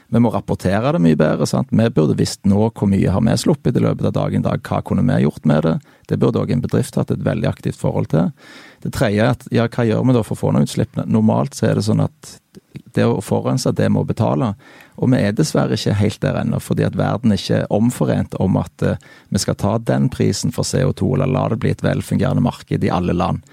Vi 0.08 0.20
må 0.22 0.30
rapportere 0.30 0.92
det 0.94 1.00
mye 1.02 1.18
bedre. 1.18 1.46
sant? 1.46 1.72
Vi 1.72 1.88
burde 1.90 2.14
visst 2.18 2.44
nå 2.46 2.68
hvor 2.68 2.88
mye 2.90 3.10
har 3.10 3.24
vi 3.24 3.36
sluppet 3.36 3.76
i 3.76 3.82
løpet 3.82 4.06
av 4.06 4.12
dagen 4.14 4.44
i 4.44 4.46
dag, 4.46 4.62
hva 4.62 4.82
kunne 4.82 5.02
vi 5.02 5.22
gjort 5.24 5.44
med 5.44 5.62
det? 5.66 5.74
Det 6.06 6.18
burde 6.22 6.38
òg 6.38 6.52
en 6.52 6.62
bedrift 6.62 6.94
hatt 6.94 7.10
et 7.10 7.24
veldig 7.24 7.48
aktivt 7.48 7.80
forhold 7.80 8.12
til. 8.12 8.30
Det 8.84 8.92
tredje 8.94 9.24
er 9.24 9.34
at 9.34 9.48
ja, 9.50 9.66
hva 9.66 9.86
gjør 9.86 10.04
vi 10.06 10.14
da 10.14 10.22
for 10.22 10.36
å 10.36 10.42
få 10.44 10.52
ned 10.54 10.68
utslippene? 10.68 11.08
Normalt 11.10 11.58
så 11.58 11.70
er 11.70 11.80
det 11.80 11.86
sånn 11.88 12.04
at 12.04 12.36
det 12.96 13.04
å 13.04 13.20
forurense, 13.24 13.72
det 13.76 13.88
må 13.92 14.02
betale. 14.08 14.52
Og 14.96 15.10
vi 15.12 15.20
er 15.20 15.34
dessverre 15.36 15.76
ikke 15.76 15.96
helt 15.98 16.20
der 16.24 16.38
ennå, 16.40 16.60
fordi 16.62 16.86
at 16.86 16.96
verden 16.98 17.34
ikke 17.34 17.62
er 17.62 17.72
omforent 17.74 18.36
om 18.42 18.58
at 18.60 18.84
uh, 18.84 18.96
vi 19.32 19.42
skal 19.42 19.58
ta 19.60 19.76
den 19.78 20.08
prisen 20.12 20.54
for 20.54 20.68
CO2, 20.68 21.14
eller 21.16 21.32
la 21.32 21.46
det 21.52 21.60
bli 21.62 21.72
et 21.74 21.84
velfungerende 21.84 22.44
marked 22.44 22.84
i 22.84 22.92
alle 22.92 23.16
land. 23.16 23.44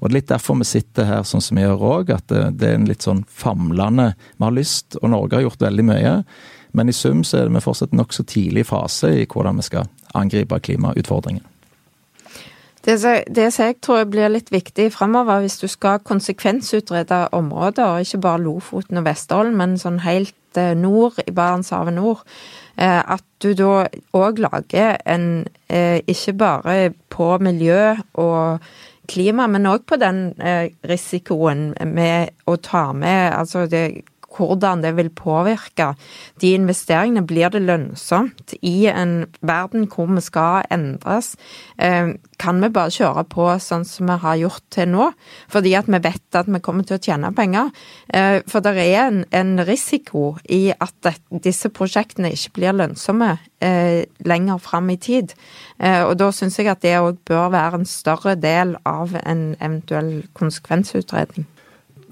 Og 0.00 0.08
det 0.08 0.12
er 0.12 0.18
litt 0.18 0.32
derfor 0.32 0.58
vi 0.58 0.66
sitter 0.66 1.06
her 1.06 1.26
sånn 1.26 1.44
som 1.44 1.58
vi 1.58 1.66
gjør 1.66 1.86
òg, 1.92 2.10
at 2.14 2.26
det, 2.30 2.42
det, 2.58 2.70
er 2.70 2.80
en 2.80 2.88
litt 2.90 3.06
sånn 3.06 3.22
famlende 3.30 4.12
Vi 4.18 4.42
har 4.42 4.56
lyst, 4.56 4.98
og 4.98 5.12
Norge 5.14 5.38
har 5.38 5.46
gjort 5.46 5.62
veldig 5.62 5.86
mye, 5.86 6.16
men 6.72 6.88
i 6.88 6.96
sum 6.96 7.22
så 7.26 7.42
er 7.42 7.52
vi 7.52 7.62
fortsatt 7.62 7.94
nokså 7.94 8.24
tidlig 8.26 8.66
fase 8.70 9.12
i 9.20 9.26
hvordan 9.28 9.60
vi 9.60 9.66
skal 9.68 9.90
angripe 10.18 10.58
klimautfordringen. 10.58 11.51
Det, 12.84 13.24
det 13.30 13.52
som 13.54 13.68
jeg 13.68 13.76
tror 13.84 14.08
blir 14.10 14.32
litt 14.32 14.50
viktig 14.50 14.88
fremover, 14.90 15.44
hvis 15.44 15.60
du 15.60 15.68
skal 15.70 16.02
konsekvensutrede 16.02 17.28
områder, 17.32 18.02
ikke 18.02 18.18
bare 18.24 18.42
Lofoten 18.42 18.98
og 18.98 19.06
Vesterålen, 19.06 19.54
men 19.54 19.76
sånn 19.78 20.00
helt 20.02 20.58
eh, 20.58 20.74
nord, 20.74 21.20
i 21.22 21.34
Barentshavet 21.34 21.94
nord, 21.94 22.24
eh, 22.74 22.98
at 22.98 23.22
du 23.42 23.52
da 23.58 23.84
òg 24.18 24.42
lager 24.42 24.98
en 25.06 25.44
eh, 25.68 26.02
Ikke 26.06 26.34
bare 26.34 26.92
på 27.10 27.36
miljø 27.38 27.94
og 28.18 28.58
klima, 29.08 29.46
men 29.46 29.66
òg 29.66 29.86
på 29.86 29.96
den 29.98 30.32
risikoen 30.86 31.72
med 31.86 32.34
å 32.46 32.56
ta 32.56 32.92
med 32.92 33.32
altså 33.34 33.66
det, 33.66 34.02
hvordan 34.36 34.82
det 34.82 34.94
vil 34.96 35.10
påvirke 35.10 35.92
de 36.40 36.52
investeringene. 36.56 37.26
Blir 37.26 37.52
det 37.52 37.62
lønnsomt 37.62 38.54
i 38.62 38.86
en 38.90 39.26
verden 39.40 39.86
hvor 39.90 40.10
vi 40.10 40.22
skal 40.24 40.66
endres? 40.72 41.34
Eh, 41.78 42.14
kan 42.42 42.62
vi 42.62 42.72
bare 42.74 42.92
kjøre 42.92 43.24
på 43.30 43.46
sånn 43.62 43.84
som 43.86 44.10
vi 44.10 44.18
har 44.24 44.40
gjort 44.40 44.64
til 44.74 44.90
nå, 44.94 45.10
fordi 45.52 45.74
at 45.78 45.90
vi 45.90 46.00
vet 46.02 46.38
at 46.38 46.50
vi 46.50 46.62
kommer 46.64 46.86
til 46.88 46.98
å 46.98 47.02
tjene 47.02 47.32
penger? 47.36 47.70
Eh, 48.08 48.40
for 48.50 48.64
det 48.64 48.74
er 48.82 49.22
en, 49.30 49.52
risiko 49.62 50.38
i 50.48 50.72
at 50.72 51.12
disse 51.44 51.68
prosjektene 51.70 52.32
ikke 52.32 52.54
blir 52.56 52.74
lønnsomme 52.74 53.34
eh, 53.62 54.08
lenger 54.26 54.58
fram 54.64 54.90
i 54.90 54.96
tid. 54.96 55.34
Og 55.82 56.14
da 56.18 56.28
syns 56.34 56.56
jeg 56.58 56.70
at 56.70 56.82
det 56.84 56.94
òg 56.98 57.18
bør 57.26 57.50
være 57.52 57.80
en 57.80 57.88
større 57.88 58.36
del 58.38 58.76
av 58.86 59.16
en 59.18 59.52
eventuell 59.60 60.22
konsekvensutredning. 60.38 61.46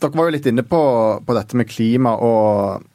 Dere 0.00 0.16
var 0.16 0.30
jo 0.30 0.36
litt 0.36 0.48
inne 0.48 0.64
på, 0.64 0.80
på 1.26 1.36
dette 1.36 1.58
med 1.60 1.68
klima 1.68 2.14
og 2.16 2.86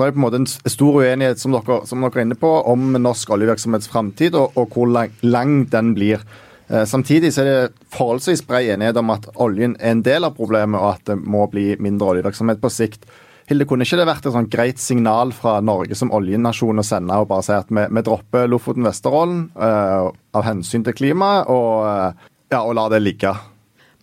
det 0.00 0.06
er 0.06 0.14
på 0.14 0.20
en 0.20 0.24
måte 0.24 0.38
en 0.40 0.46
stor 0.48 1.00
uenighet 1.02 1.40
som 1.42 1.52
dere, 1.52 1.80
som 1.88 2.04
dere 2.04 2.22
er 2.22 2.28
inne 2.28 2.38
på, 2.38 2.50
om 2.70 2.94
norsk 2.96 3.32
oljevirksomhets 3.34 3.90
framtid 3.90 4.36
og, 4.38 4.54
og, 4.56 4.70
hvor 4.72 4.88
lang, 4.88 5.12
lang, 5.20 5.64
den 5.68 5.92
blir. 5.96 6.22
Eh, 6.70 6.86
samtidig 6.88 7.34
så 7.34 7.42
er 7.42 7.50
det 7.50 7.88
forholdsvis 7.92 8.44
bred 8.48 8.70
enighet 8.76 9.00
om 9.00 9.10
at 9.12 9.26
oljen 9.42 9.74
er 9.80 9.96
en 9.96 10.04
del 10.06 10.24
av 10.24 10.36
problemet, 10.38 10.80
og 10.80 10.94
at 10.94 11.10
det 11.10 11.18
må 11.20 11.44
bli 11.52 11.74
mindre 11.82 12.14
oljevirksomhet 12.14 12.62
på 12.62 12.72
sikt. 12.72 13.04
Hilde, 13.50 13.66
kunne 13.66 13.84
ikke 13.84 13.98
det 13.98 14.06
vært 14.06 14.30
et 14.30 14.36
sånn 14.36 14.48
greit 14.48 14.80
signal 14.80 15.34
fra 15.34 15.56
Norge 15.64 15.98
som 15.98 16.12
oljenasjon 16.14 16.80
å 16.80 16.86
sende 16.86 17.16
og 17.18 17.32
bare 17.32 17.42
si 17.42 17.56
at 17.56 17.72
vi, 17.74 17.82
vi 17.90 18.04
dropper 18.06 18.46
Lofoten-Vesterålen 18.46 19.40
uh, 19.58 20.06
av 20.38 20.46
hensyn 20.46 20.86
til 20.86 20.94
klimaet, 20.94 21.50
og, 21.50 21.82
uh, 21.82 22.30
ja, 22.54 22.62
og 22.62 22.76
la 22.78 22.86
det 22.94 23.02
ligge? 23.02 23.34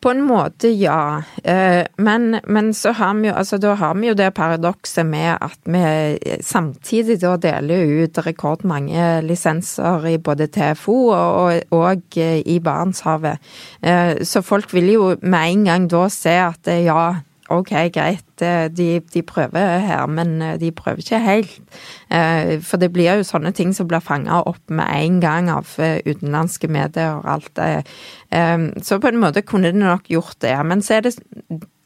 På 0.02 0.12
en 0.14 0.22
måte, 0.28 0.70
ja. 0.70 1.24
Uh, 1.42 1.84
men, 1.98 2.40
men, 2.46 2.74
så 2.78 2.94
har 2.98 3.16
vi 3.18 3.30
jo, 3.30 3.36
altså, 3.38 3.58
da 3.62 3.74
har 3.80 3.96
vi 3.98 4.12
jo 4.12 4.18
det 4.18 4.30
paradokset 4.38 5.06
med 5.08 5.38
at 5.42 5.58
vi 5.66 6.40
samtidig 6.46 7.20
da 7.22 7.36
deler 7.42 8.04
ut 8.04 8.20
rekordmange 8.26 9.22
lisenser 9.26 10.06
i 10.12 10.18
både 10.22 10.50
TFO 10.54 10.98
og, 11.16 11.74
og 11.74 12.18
i 12.18 12.60
Barentshavet. 12.64 13.42
Så 14.28 14.42
folk 14.46 14.74
vil 14.74 14.92
jo 14.94 15.10
med 15.22 15.52
en 15.52 15.66
gang 15.68 15.88
da 15.92 16.06
se 16.14 16.34
at 16.42 16.70
ja, 16.84 17.08
OK, 17.54 17.72
greit, 17.96 18.42
eh, 18.44 18.68
de, 18.68 19.00
de, 19.14 19.22
prøver 19.24 19.80
her, 19.80 20.04
men 20.12 20.42
eh, 20.44 20.58
de 20.60 20.72
prøver 20.76 21.00
ikke 21.00 21.20
helt. 21.24 21.56
Eh, 22.12 22.58
for 22.60 22.82
det 22.82 22.90
blir 22.92 23.22
jo 23.22 23.28
sånne 23.28 23.54
ting 23.56 23.72
som 23.76 23.88
blir 23.88 24.04
fanga 24.04 24.42
opp 24.50 24.64
med 24.68 24.88
en 24.92 25.22
gang 25.24 25.48
av 25.54 25.72
utenlandske 25.80 26.68
medier 26.72 27.22
og 27.22 27.30
alt 27.38 27.54
det. 27.56 27.70
Så 28.84 29.00
på 29.00 29.08
en 29.08 29.22
måte 29.22 29.46
kunne 29.48 29.72
det 29.72 29.80
nok 29.80 30.10
gjort 30.12 30.42
det. 30.44 30.56
Men 30.68 30.84
så 30.84 30.98
er 30.98 31.08
det 31.08 31.16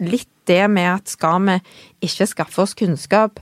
litt 0.02 0.30
det 0.50 0.64
med 0.74 0.96
at 0.96 1.12
skal 1.12 1.44
vi 1.46 1.60
ikke 2.08 2.26
skaffe 2.26 2.64
oss 2.64 2.74
kunnskap 2.74 3.38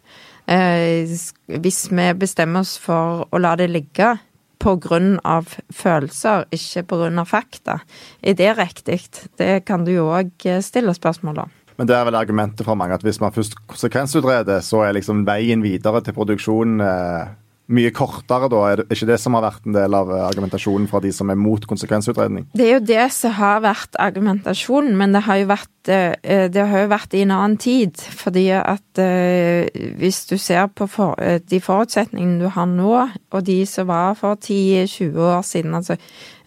Hvis 0.50 1.86
vi 1.88 2.08
bestemmer 2.20 2.66
oss 2.66 2.76
for 2.82 3.24
å 3.32 3.40
la 3.40 3.56
det 3.56 3.70
ligge, 3.72 4.18
på 4.60 4.74
grunn 4.84 5.14
av 5.24 5.54
følelser, 5.72 6.50
ikke 6.52 6.84
på 6.90 7.00
grunn 7.00 7.22
av 7.22 7.30
fakta. 7.32 7.78
Er 8.20 8.36
det 8.36 8.58
riktig? 8.58 9.00
Det 9.40 9.64
kan 9.64 9.86
du 9.88 9.94
jo 9.94 10.10
òg 10.12 10.50
stille 10.66 10.92
spørsmål 10.98 11.46
om. 11.46 11.59
Men 11.80 11.88
det 11.88 11.96
er 11.96 12.04
vel 12.10 12.18
argumentet 12.20 12.68
fra 12.68 12.76
mange 12.76 12.98
at 12.98 13.04
hvis 13.08 13.22
man 13.24 13.32
først 13.32 13.56
konsekvensutreder, 13.72 14.60
så 14.66 14.84
er 14.84 14.98
liksom 14.98 15.24
veien 15.28 15.64
videre 15.64 16.02
til 16.04 16.16
produksjon 16.18 16.82
eh, 16.84 17.30
mye 17.70 17.92
kortere, 17.94 18.50
da? 18.50 18.62
Er 18.66 18.82
det 18.82 18.96
ikke 18.96 19.08
det 19.12 19.20
som 19.22 19.36
har 19.38 19.44
vært 19.46 19.68
en 19.68 19.76
del 19.76 19.96
av 19.98 20.10
eh, 20.14 20.24
argumentasjonen 20.26 20.88
fra 20.90 21.02
de 21.04 21.12
som 21.14 21.30
er 21.30 21.38
mot 21.40 21.66
konsekvensutredning? 21.70 22.48
Det 22.58 22.66
er 22.66 22.74
jo 22.78 22.86
det 22.90 23.06
som 23.14 23.36
har 23.38 23.62
vært 23.66 24.00
argumentasjonen, 24.02 24.96
men 24.98 25.14
det 25.14 25.24
har 25.28 25.42
jo 25.42 25.50
vært, 25.52 25.92
eh, 25.94 26.48
det 26.50 26.66
har 26.72 26.86
jo 26.86 26.90
vært 26.96 27.14
i 27.14 27.22
en 27.26 27.36
annen 27.36 27.60
tid. 27.62 28.02
Fordi 28.24 28.48
at 28.58 29.04
eh, 29.04 29.70
hvis 30.02 30.24
du 30.32 30.36
ser 30.42 30.72
på 30.74 30.90
for, 30.90 31.20
de 31.20 31.62
forutsetningene 31.62 32.42
du 32.42 32.50
har 32.58 32.68
nå, 32.70 32.92
og 33.30 33.46
de 33.46 33.62
som 33.70 33.90
var 33.92 34.18
for 34.18 34.40
10-20 34.42 35.24
år 35.30 35.46
siden 35.46 35.78
altså 35.78 36.00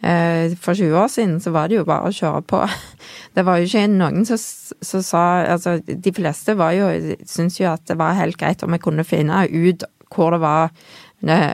for 0.02 0.74
20 0.74 0.96
år 0.98 1.06
siden 1.06 1.36
så 1.38 1.52
var 1.54 1.68
det 1.70 1.76
jo 1.76 1.84
bare 1.86 2.08
å 2.08 2.14
kjøre 2.16 2.40
på. 2.50 2.64
Det 3.38 3.44
var 3.46 3.60
jo 3.60 3.68
ikke 3.68 3.84
noen 3.86 4.26
som, 4.26 4.40
som 4.82 5.04
sa 5.06 5.20
Altså, 5.46 5.76
de 5.78 6.12
fleste 6.12 6.56
syntes 6.58 7.60
jo 7.60 7.68
at 7.70 7.86
det 7.86 7.94
var 8.00 8.18
helt 8.18 8.34
greit 8.40 8.64
om 8.66 8.74
vi 8.74 8.80
kunne 8.82 9.06
finne 9.06 9.44
ut 9.46 9.86
hvor 10.14 10.34
det 10.34 10.42
var 10.42 10.68
eh, 10.68 10.72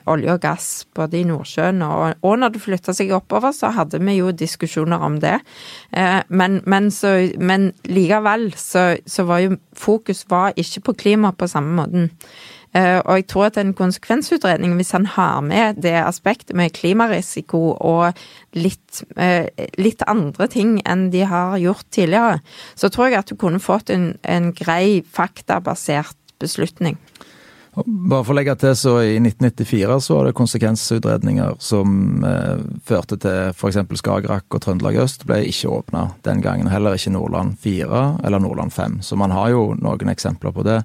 olje 0.09 0.33
og 0.33 0.41
gass 0.41 0.69
både 0.97 1.21
i 1.21 1.27
Nordsjøen 1.29 1.83
og, 1.85 2.19
og 2.25 2.37
når 2.41 2.55
det 2.55 2.63
flytta 2.65 2.95
seg 2.97 3.13
oppover, 3.17 3.53
så 3.53 3.73
hadde 3.77 4.01
vi 4.01 4.19
jo 4.19 4.33
diskusjoner 4.33 5.03
om 5.05 5.19
det. 5.21 5.39
Eh, 5.93 6.21
men, 6.29 6.61
men, 6.67 6.91
så, 6.95 7.15
men 7.41 7.73
likevel 7.89 8.53
så, 8.57 8.97
så, 9.07 9.27
var 9.29 9.45
jo 9.45 9.59
fokus 9.77 10.25
var 10.31 10.57
ikke 10.57 10.89
på 10.89 10.97
klima 11.05 11.35
på 11.37 11.51
samme 11.51 11.77
måten. 11.83 12.09
Eh, 12.77 12.99
og 12.99 13.15
jeg 13.17 13.27
tror 13.29 13.49
at 13.49 13.59
en 13.61 13.75
konsekvensutredning, 13.77 14.75
hvis 14.77 14.93
han 14.97 15.07
har 15.07 15.41
med 15.41 15.81
det 15.83 15.97
aspektet 16.01 16.57
med 16.57 16.75
klimarisiko 16.77 17.73
og 17.77 18.19
litt, 18.57 19.03
eh, 19.17 19.49
litt 19.81 20.05
andre 20.07 20.49
ting 20.53 20.79
enn 20.85 21.09
de 21.13 21.25
har 21.29 21.59
gjort 21.61 21.89
tidligere, 21.93 22.41
så 22.77 22.89
tror 22.93 23.09
jeg 23.09 23.21
at 23.23 23.33
du 23.33 23.37
kunne 23.37 23.61
fått 23.61 23.91
en, 23.91 24.15
en 24.23 24.53
grei 24.53 25.03
faktabasert 25.13 26.17
beslutning. 26.39 26.99
Bare 27.87 28.25
for 28.25 28.33
å 28.33 28.39
legge 28.39 28.55
til, 28.59 28.75
så 28.79 28.95
I 29.05 29.19
1994 29.21 29.99
så 30.05 30.17
var 30.17 30.29
det 30.29 30.37
konsekvensutredninger 30.39 31.59
som 31.63 32.25
eh, 32.27 32.65
førte 32.89 33.19
til 33.21 33.53
f.eks. 33.53 33.79
Skagerrak 34.01 34.57
og 34.57 34.63
Trøndelag 34.65 34.99
øst 35.05 35.27
ble 35.29 35.43
ikke 35.49 35.71
åpna 35.77 36.09
den 36.27 36.43
gangen. 36.45 36.71
Heller 36.73 36.97
ikke 36.97 37.13
Nordland 37.15 37.59
4 37.63 38.03
eller 38.25 38.43
Nordland 38.43 38.75
5. 38.75 39.01
Så 39.07 39.19
man 39.21 39.35
har 39.37 39.53
jo 39.55 39.71
noen 39.79 40.13
eksempler 40.13 40.55
på 40.57 40.65
det. 40.67 40.81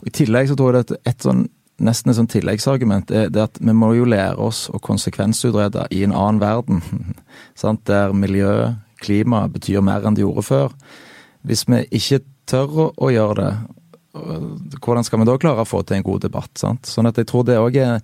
Og 0.00 0.10
I 0.10 0.16
tillegg 0.20 0.50
så 0.50 0.58
tror 0.58 0.78
jeg 0.78 0.88
er 0.96 1.12
et 1.12 1.26
sånn, 1.26 1.46
nesten 1.84 2.12
et 2.12 2.18
sånn 2.18 2.30
tilleggsargument 2.30 3.12
er 3.14 3.32
det 3.34 3.44
at 3.44 3.60
vi 3.60 3.74
må 3.76 3.92
jo 3.98 4.08
lære 4.08 4.38
oss 4.42 4.66
å 4.72 4.80
konsekvensutrede 4.82 5.88
i 5.94 6.04
en 6.06 6.14
annen 6.14 6.42
verden. 6.42 6.82
Der 7.88 8.14
miljø, 8.14 8.74
klima 9.02 9.46
betyr 9.50 9.82
mer 9.84 10.06
enn 10.06 10.16
det 10.16 10.24
gjorde 10.24 10.46
før. 10.46 10.78
Hvis 11.46 11.66
vi 11.68 11.84
ikke 11.98 12.22
tør 12.48 12.92
å 12.96 13.10
gjøre 13.12 13.36
det, 13.42 13.50
hvordan 14.78 15.06
skal 15.06 15.22
vi 15.22 15.28
da 15.28 15.38
klare 15.40 15.64
å 15.64 15.68
få 15.68 15.82
til 15.86 15.98
en 15.98 16.06
god 16.06 16.26
debatt? 16.26 16.52
Sant? 16.58 16.88
Sånn 16.88 17.08
at 17.10 17.18
jeg 17.20 17.28
tror 17.30 17.46
det 17.48 17.60
òg 17.60 17.76
er 17.80 18.02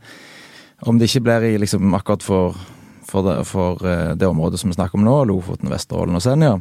Om 0.85 0.99
det 0.99 1.07
ikke 1.09 1.23
blir 1.25 1.45
i 1.49 1.59
liksom 1.63 1.95
akkurat 1.97 2.23
for 2.23 2.57
for, 3.05 3.23
det, 3.23 3.45
for 3.47 3.87
eh, 3.87 4.15
det, 4.17 4.27
området 4.27 4.59
som 4.61 4.71
vi 4.71 4.75
snakker 4.75 4.99
om 4.99 5.05
nå, 5.07 5.15
Lofoten, 5.29 5.71
Vesterålen 5.71 6.17
og 6.19 6.23
Senja, 6.25 6.55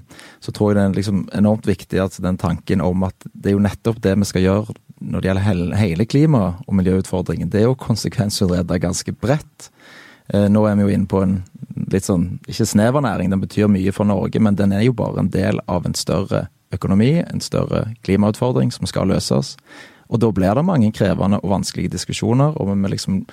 så 0.44 0.52
tror 0.54 0.72
jeg 0.72 0.78
det 0.78 0.84
er 0.84 0.98
liksom 1.00 1.22
enormt 1.34 1.68
viktig 1.68 2.02
at 2.04 2.18
den 2.22 2.38
tanken 2.38 2.84
om 2.84 3.06
at 3.08 3.28
det 3.32 3.52
er 3.52 3.56
jo 3.56 3.64
nettopp 3.64 4.02
det 4.04 4.14
vi 4.20 4.28
skal 4.30 4.46
gjøre 4.46 4.76
når 5.04 5.24
det 5.24 5.30
gjelder 5.30 5.76
hele 5.82 6.06
klima- 6.06 6.54
og 6.68 6.78
miljøutfordringen, 6.78 7.50
det 7.52 7.64
er 7.64 7.68
jo 7.68 7.80
konsekvensutrede 7.80 8.80
ganske 8.80 9.16
bredt. 9.20 9.70
Eh, 10.32 10.48
nå 10.52 10.64
er 10.68 10.78
vi 10.80 10.86
jo 10.86 10.94
inne 10.94 11.10
på 11.10 11.24
en 11.26 11.40
litt 11.92 12.08
sånn, 12.08 12.38
ikke 12.48 12.70
snever 12.70 13.04
næring, 13.04 13.34
den 13.34 13.44
betyr 13.44 13.72
mye 13.72 13.92
for 13.96 14.08
Norge, 14.08 14.40
men 14.40 14.56
den 14.60 14.76
er 14.76 14.86
jo 14.86 14.96
bare 14.96 15.24
en 15.24 15.32
del 15.34 15.60
av 15.68 15.88
en 15.88 15.98
større 15.98 16.48
økonomi, 16.74 17.16
en 17.24 17.44
større 17.44 17.88
klimautfordring 18.04 18.72
som 18.74 18.90
skal 18.90 19.12
løses. 19.12 19.56
Og 20.14 20.20
da 20.22 20.30
blir 20.36 20.54
det 20.54 20.66
mange 20.68 20.92
krevende 20.94 21.40
og 21.42 21.56
vanskelige 21.56 21.96
diskusjoner, 21.96 22.54
og 22.60 22.70
vi 22.70 22.78
må 22.78 22.92
liksom 22.92 23.24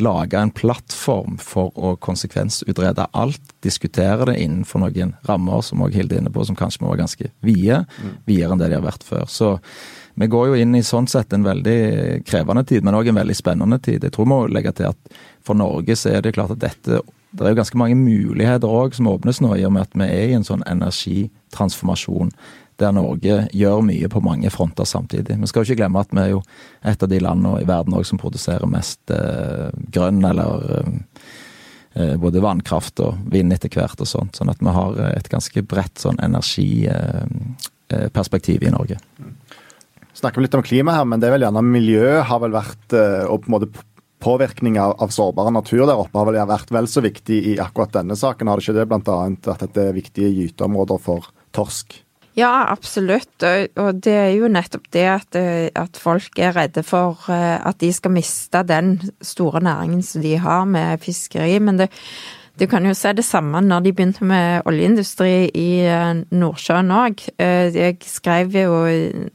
lage 0.00 0.38
en 0.38 0.52
plattform 0.54 1.36
for 1.42 1.74
å 1.74 1.96
konsekvensutrede 2.00 3.08
alt, 3.18 3.54
diskutere 3.64 4.28
det 4.30 4.36
innenfor 4.40 4.84
noen 4.84 5.16
rammer, 5.26 5.64
som 5.66 5.82
også 5.82 5.98
Hilde 5.98 6.16
er 6.16 6.22
inne 6.22 6.32
på, 6.32 6.44
som 6.46 6.56
kanskje 6.56 6.84
må 6.84 6.92
være 6.92 7.02
ganske 7.02 7.32
vide, 7.44 7.82
mm. 7.90 8.12
videre 8.30 8.54
enn 8.54 8.62
det 8.62 8.70
de 8.70 8.78
har 8.78 8.86
vært 8.86 9.04
før. 9.06 9.26
Så 9.28 9.56
vi 10.20 10.28
går 10.30 10.50
jo 10.50 10.60
inn 10.62 10.78
i 10.78 10.84
sånn 10.86 11.08
sett 11.10 11.34
en 11.34 11.46
veldig 11.46 12.22
krevende 12.28 12.64
tid, 12.68 12.86
men 12.86 12.96
òg 12.96 13.10
en 13.10 13.20
veldig 13.20 13.36
spennende 13.36 13.80
tid. 13.82 14.04
Jeg 14.04 14.14
tror 14.14 14.28
vi 14.28 14.32
må 14.32 14.40
legge 14.52 14.72
til 14.78 14.90
at 14.92 15.18
for 15.44 15.58
Norge 15.58 15.96
så 15.98 16.14
er 16.14 16.24
det 16.24 16.36
klart 16.36 16.54
at 16.56 16.62
dette 16.62 17.02
Det 17.30 17.44
er 17.46 17.52
jo 17.52 17.60
ganske 17.60 17.78
mange 17.78 17.94
muligheter 17.94 18.66
òg 18.66 18.96
som 18.96 19.06
åpnes 19.06 19.38
nå, 19.38 19.52
i 19.54 19.62
og 19.62 19.70
med 19.70 19.86
at 19.86 19.92
vi 19.94 20.02
er 20.02 20.32
i 20.32 20.34
en 20.34 20.42
sånn 20.42 20.64
energitransformasjon 20.66 22.32
der 22.80 22.94
Norge 22.96 23.34
gjør 23.56 23.80
mye 23.86 24.08
på 24.10 24.20
mange 24.24 24.50
fronter 24.52 24.84
samtidig. 24.88 25.36
Vi 25.40 25.46
skal 25.50 25.60
jo 25.62 25.66
ikke 25.68 25.80
glemme 25.82 26.02
at 26.02 26.12
vi 26.14 26.20
er 26.22 26.30
jo 26.34 26.40
et 26.86 27.02
av 27.02 27.08
de 27.10 27.18
landene 27.22 27.60
i 27.60 27.68
verden 27.68 27.94
også 27.96 28.10
som 28.14 28.22
produserer 28.22 28.66
mest 28.70 29.00
eh, 29.14 29.68
grønn 29.92 30.20
eller 30.26 30.50
eh, 30.78 30.90
eh 32.00 32.16
både 32.22 32.44
vannkraft 32.44 32.96
og 33.04 33.12
vind 33.32 33.48
etter 33.52 33.70
hvert 33.74 34.00
og 34.00 34.08
sånt. 34.08 34.32
Sånn 34.38 34.52
at 34.52 34.60
vi 34.62 34.70
har 34.76 34.90
et 35.10 35.32
ganske 35.32 35.60
bredt 35.62 35.96
sånn 35.98 36.22
energiperspektiv 36.22 38.58
eh, 38.62 38.68
i 38.68 38.74
Norge. 38.74 38.96
Snakker 40.20 40.38
vi 40.40 40.44
litt 40.46 40.58
om 40.58 40.66
klima 40.66 40.90
her, 40.98 41.06
men 41.08 41.18
det 41.20 41.26
er 41.28 41.34
vel 41.36 41.46
gjerne 41.46 41.62
miljø 41.64 42.08
har 42.26 42.38
vel 42.42 42.54
vært 42.54 42.88
eh, 42.96 43.24
og 43.26 43.36
på 43.42 43.46
en 43.48 43.54
måte 43.56 43.72
påvirkning 44.20 44.80
av, 44.80 44.94
av 45.00 45.08
sårbar 45.08 45.50
natur 45.54 45.86
der 45.86 45.96
oppe 45.96 46.18
har 46.18 46.26
vel 46.28 46.48
vært 46.48 46.70
vel 46.74 46.88
så 46.90 47.00
viktig 47.04 47.38
i 47.54 47.56
akkurat 47.62 47.94
denne 47.94 48.16
saken. 48.18 48.50
Har 48.50 48.56
det 48.60 48.66
ikke 48.66 48.76
det 48.76 48.90
bl.a. 48.90 49.18
at 49.54 49.64
dette 49.64 49.86
er 49.86 49.96
viktige 49.96 50.34
gyteområder 50.34 50.98
for 51.00 51.30
torsk? 51.56 52.02
Ja, 52.40 52.70
absolutt. 52.72 53.42
Og 53.42 54.00
det 54.04 54.14
er 54.16 54.30
jo 54.38 54.48
nettopp 54.48 54.86
det 54.94 55.06
at, 55.12 55.36
at, 55.36 55.98
folk 56.00 56.38
er 56.40 56.54
redde 56.56 56.84
for 56.86 57.28
eh, 57.28 57.58
at 57.58 57.80
de 57.82 57.90
skal 57.92 58.14
miste 58.14 58.62
den 58.64 58.94
store 59.20 59.60
næringen 59.64 60.00
som 60.06 60.24
de 60.24 60.36
har 60.40 60.64
med 60.64 61.02
fiskeri. 61.04 61.58
Men 61.60 61.82
det, 61.82 61.90
du 62.60 62.66
kan 62.68 62.84
jo 62.84 62.92
se 62.96 63.12
det 63.16 63.24
samme 63.24 63.62
når 63.64 63.84
de 63.84 63.92
begynte 63.96 64.26
med 64.28 64.66
oljeindustri 64.68 65.48
i 65.56 65.68
eh, 65.88 66.20
Nordsjøen 66.36 66.90
òg. 66.92 67.22
Eh, 67.40 67.70
jeg 67.72 67.96
skrev 68.04 68.52
jo 68.52 68.80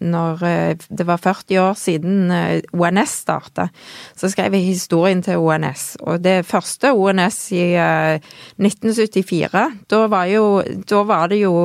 når 0.06 0.44
eh, 0.46 0.84
det 0.90 1.08
var 1.10 1.22
40 1.24 1.58
år 1.64 1.80
siden 1.80 2.30
ONS 2.74 3.16
starta, 3.26 3.68
så 4.14 4.30
skrev 4.30 4.54
jeg 4.54 4.68
historien 4.68 5.24
til 5.26 5.42
ONS. 5.42 5.88
Og 6.06 6.22
det 6.22 6.46
første 6.46 6.94
ONS 6.94 7.40
i 7.58 7.64
1974, 7.74 9.66
da 9.90 10.04
var, 10.12 10.30
jo, 10.30 10.62
da 10.86 11.02
var 11.08 11.32
det 11.34 11.42
jo 11.42 11.56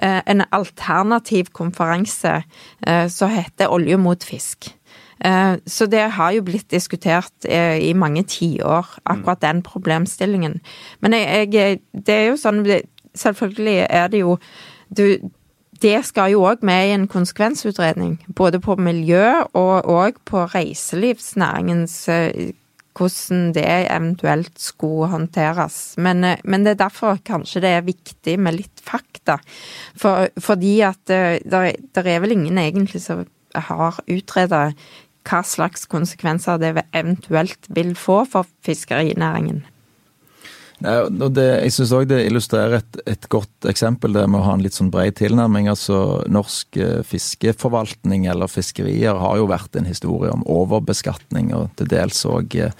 en 0.00 0.44
alternativ 0.52 1.48
konferanse 1.56 2.42
som 3.12 3.32
heter 3.32 3.72
Olje 3.72 3.96
mot 4.00 4.24
fisk. 4.24 4.70
Eh, 5.24 5.56
så 5.66 5.86
det 5.86 6.06
har 6.16 6.32
jo 6.32 6.44
blitt 6.46 6.70
diskutert 6.72 7.48
eh, 7.48 7.76
i 7.90 7.92
mange 7.92 8.22
tiår, 8.24 8.86
akkurat 9.04 9.42
den 9.44 9.60
problemstillingen. 9.66 10.60
Men 11.00 11.16
jeg, 11.16 11.50
jeg, 11.54 11.82
det 11.92 12.16
er 12.16 12.26
jo 12.32 12.40
sånn 12.40 12.64
Selvfølgelig 13.10 13.86
er 13.90 14.04
det 14.06 14.20
jo 14.20 14.36
du, 14.94 15.18
Det 15.82 15.96
skal 16.06 16.30
jo 16.30 16.44
òg 16.46 16.60
med 16.62 16.84
i 16.86 16.92
en 16.94 17.08
konsekvensutredning. 17.10 18.20
Både 18.38 18.60
på 18.62 18.76
miljø 18.78 19.42
og, 19.50 19.88
òg 19.90 20.20
på 20.30 20.44
reiselivsnæringens 20.54 21.96
eh, 22.08 22.52
hvordan 22.94 23.50
det 23.56 23.64
eventuelt 23.66 24.60
skulle 24.60 25.08
håndteres. 25.10 25.96
Men, 25.98 26.22
men, 26.44 26.64
det 26.64 26.74
er 26.74 26.84
derfor 26.84 27.18
kanskje 27.26 27.64
det 27.64 27.74
er 27.74 27.86
viktig 27.86 28.36
med 28.38 28.58
litt 28.60 28.82
fakta. 28.84 29.40
For, 29.98 30.28
fordi 30.38 30.80
at 30.86 31.00
det, 31.08 31.76
det 31.94 32.06
er 32.06 32.22
vel 32.22 32.36
ingen 32.36 32.60
egentlig 32.60 33.02
som 33.02 33.24
har 33.54 33.98
utreda 34.06 34.70
hva 35.28 35.42
slags 35.46 35.86
konsekvenser 35.90 36.60
det 36.62 36.72
eventuelt 36.96 37.68
vil 37.68 37.94
få 37.98 38.22
for 38.28 38.48
fiskerinæringen. 38.66 39.62
Nei, 40.80 40.94
det, 41.36 41.44
jeg 41.66 41.72
syns 41.76 41.90
òg 41.92 42.06
det 42.08 42.22
illustrerer 42.24 42.78
et, 42.78 43.00
et, 43.12 43.26
godt 43.28 43.68
eksempel 43.68 44.14
det 44.16 44.22
med 44.24 44.40
å 44.40 44.46
ha 44.46 44.54
en 44.56 44.62
litt 44.64 44.76
sånn 44.76 44.88
bred 44.92 45.18
tilnærming. 45.18 45.68
Altså, 45.68 46.22
Norsk 46.32 46.78
eh, 46.80 47.00
fiskeforvaltning 47.04 48.24
eller 48.32 48.48
fiskerier 48.48 49.20
har 49.20 49.36
jo 49.36 49.50
vært 49.50 49.76
en 49.76 49.88
historie 49.88 50.32
om 50.32 50.46
overbeskatning, 50.48 51.52
og 51.56 51.68
til 51.76 51.90
dels 51.92 52.22
òg 52.24 52.56
eh, 52.64 52.72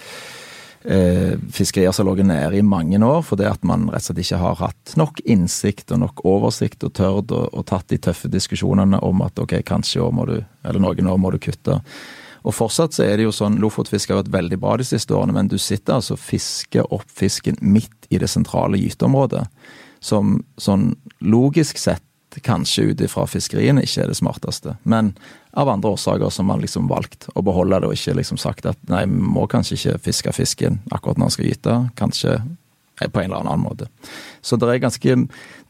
eh, 0.83 1.35
fiskerier 1.53 1.93
som 1.93 2.07
har 2.07 2.15
ligget 2.15 2.31
nede 2.31 2.57
i 2.57 2.65
mange 2.65 2.97
år 3.05 3.21
fordi 3.27 3.45
at 3.49 3.61
man 3.67 3.85
rett 3.93 4.01
og 4.01 4.09
slett 4.09 4.23
ikke 4.25 4.41
har 4.41 4.57
hatt 4.63 4.95
nok 4.97 5.21
innsikt 5.29 5.93
og 5.93 6.01
nok 6.01 6.25
oversikt 6.25 6.87
og 6.87 6.95
tørt 6.97 7.35
og, 7.37 7.61
tatt 7.69 7.89
de 7.93 8.01
tøffe 8.01 8.31
diskusjonene 8.33 8.97
om 9.05 9.21
at 9.25 9.37
ok, 9.41 9.59
kanskje 9.67 10.01
år 10.01 10.17
må 10.17 10.25
du, 10.29 10.39
eller 10.65 10.81
noen 10.81 11.13
år 11.13 11.21
må 11.21 11.35
du 11.35 11.37
kutte. 11.43 11.77
Og 12.41 12.55
fortsatt 12.57 12.95
så 12.97 13.05
er 13.05 13.19
det 13.19 13.27
jo 13.27 13.33
sånn, 13.35 13.59
Lofotfisket 13.61 14.15
har 14.15 14.23
vært 14.23 14.33
veldig 14.33 14.59
bra 14.61 14.77
de 14.79 14.87
siste 14.87 15.13
årene, 15.13 15.35
men 15.37 15.51
du 15.51 15.57
sitter 15.61 15.99
altså 15.99 16.17
og 16.17 16.23
fisker 16.23 16.87
opp 16.93 17.09
fisken 17.13 17.59
midt 17.61 18.09
i 18.09 18.19
det 18.21 18.29
sentrale 18.31 18.79
gyteområdet. 18.81 19.45
Som 20.01 20.39
sånn 20.57 20.95
logisk 21.21 21.77
sett 21.77 22.05
kanskje 22.39 22.91
ut 22.91 23.01
ifra 23.03 23.25
fiskeriene 23.27 23.83
ikke 23.83 24.05
er 24.05 24.11
det 24.11 24.17
smarteste. 24.17 24.77
Men 24.87 25.11
av 25.51 25.69
andre 25.69 25.91
årsaker 25.97 26.31
som 26.31 26.47
man 26.47 26.63
liksom 26.63 26.87
valgt 26.87 27.27
å 27.35 27.43
beholde 27.43 27.81
det, 27.81 27.89
og 27.89 27.97
ikke 27.97 28.15
liksom 28.21 28.39
sagt 28.39 28.65
at 28.69 28.79
nei, 28.89 29.03
vi 29.09 29.19
må 29.35 29.45
kanskje 29.51 29.77
ikke 29.77 29.97
fiske 30.07 30.33
fisken 30.35 30.79
akkurat 30.95 31.19
når 31.19 31.27
den 31.27 31.35
skal 31.35 31.49
gyte. 31.49 31.77
Kanskje 31.99 32.37
på 33.09 33.21
en 33.21 33.31
eller 33.31 33.41
annen 33.41 33.63
måte. 33.65 33.87
Så 34.41 34.57
det 34.59 34.69
er 34.69 34.81
ganske, 34.83 35.15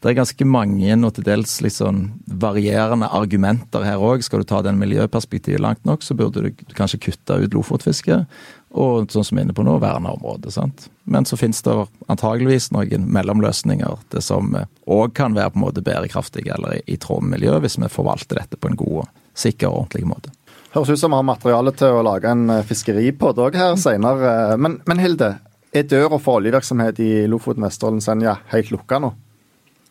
det 0.02 0.10
er 0.10 0.16
ganske 0.16 0.46
mange 0.48 0.96
og 1.06 1.14
til 1.16 1.26
dels 1.26 1.54
litt 1.64 1.76
sånn 1.76 2.02
varierende 2.26 3.08
argumenter 3.12 3.84
her 3.86 4.02
òg. 4.02 4.24
Skal 4.24 4.42
du 4.42 4.48
ta 4.48 4.62
den 4.64 4.80
miljøperspektivet 4.80 5.62
langt 5.62 5.84
nok, 5.88 6.04
så 6.04 6.16
burde 6.18 6.44
du 6.44 6.66
kanskje 6.76 7.00
kutte 7.08 7.38
ut 7.44 7.56
lofotfisket. 7.56 8.28
Og 8.72 9.12
sånn 9.12 9.24
som 9.24 9.36
vi 9.36 9.42
er 9.42 9.46
inne 9.46 9.56
på 9.56 9.64
nå, 9.66 9.76
verne 9.82 10.14
området. 10.16 10.54
sant? 10.54 10.88
Men 11.04 11.28
så 11.28 11.36
finnes 11.36 11.60
det 11.62 11.74
antageligvis 12.08 12.70
noen 12.72 13.08
mellomløsninger 13.12 14.06
det 14.14 14.24
som 14.24 14.54
òg 14.88 15.12
kan 15.16 15.36
være 15.36 15.52
på 15.52 15.60
en 15.60 15.66
måte 15.66 15.84
bærekraftige 15.84 16.54
eller 16.56 16.80
i, 16.86 16.96
tråd 16.96 17.26
med 17.26 17.38
miljøet, 17.38 17.60
hvis 17.66 17.76
vi 17.78 17.92
forvalter 17.92 18.40
dette 18.40 18.56
på 18.56 18.72
en 18.72 18.78
god, 18.80 19.10
sikker 19.36 19.68
og 19.68 19.84
ordentlig 19.84 20.08
måte. 20.08 20.32
Høres 20.72 20.94
ut 20.94 21.00
som 21.02 21.12
vi 21.12 21.20
har 21.20 21.28
materiale 21.28 21.72
til 21.76 21.98
å 21.98 22.04
lage 22.04 22.32
en 22.32 22.48
eh, 22.52 22.64
fiskeripod 22.64 23.40
òg 23.44 23.56
her 23.60 23.74
seinere. 23.80 24.56
Men, 24.56 24.78
men 24.88 25.00
Hilde, 25.02 25.34
er 25.72 25.88
døra 25.88 26.18
for 26.20 26.40
oljevirksomhet 26.40 27.00
i 27.02 27.10
Lofoten, 27.30 27.64
Vesterålen, 27.64 28.02
Senja 28.04 28.36
helt 28.52 28.72
lukka 28.74 29.00
nå? 29.02 29.12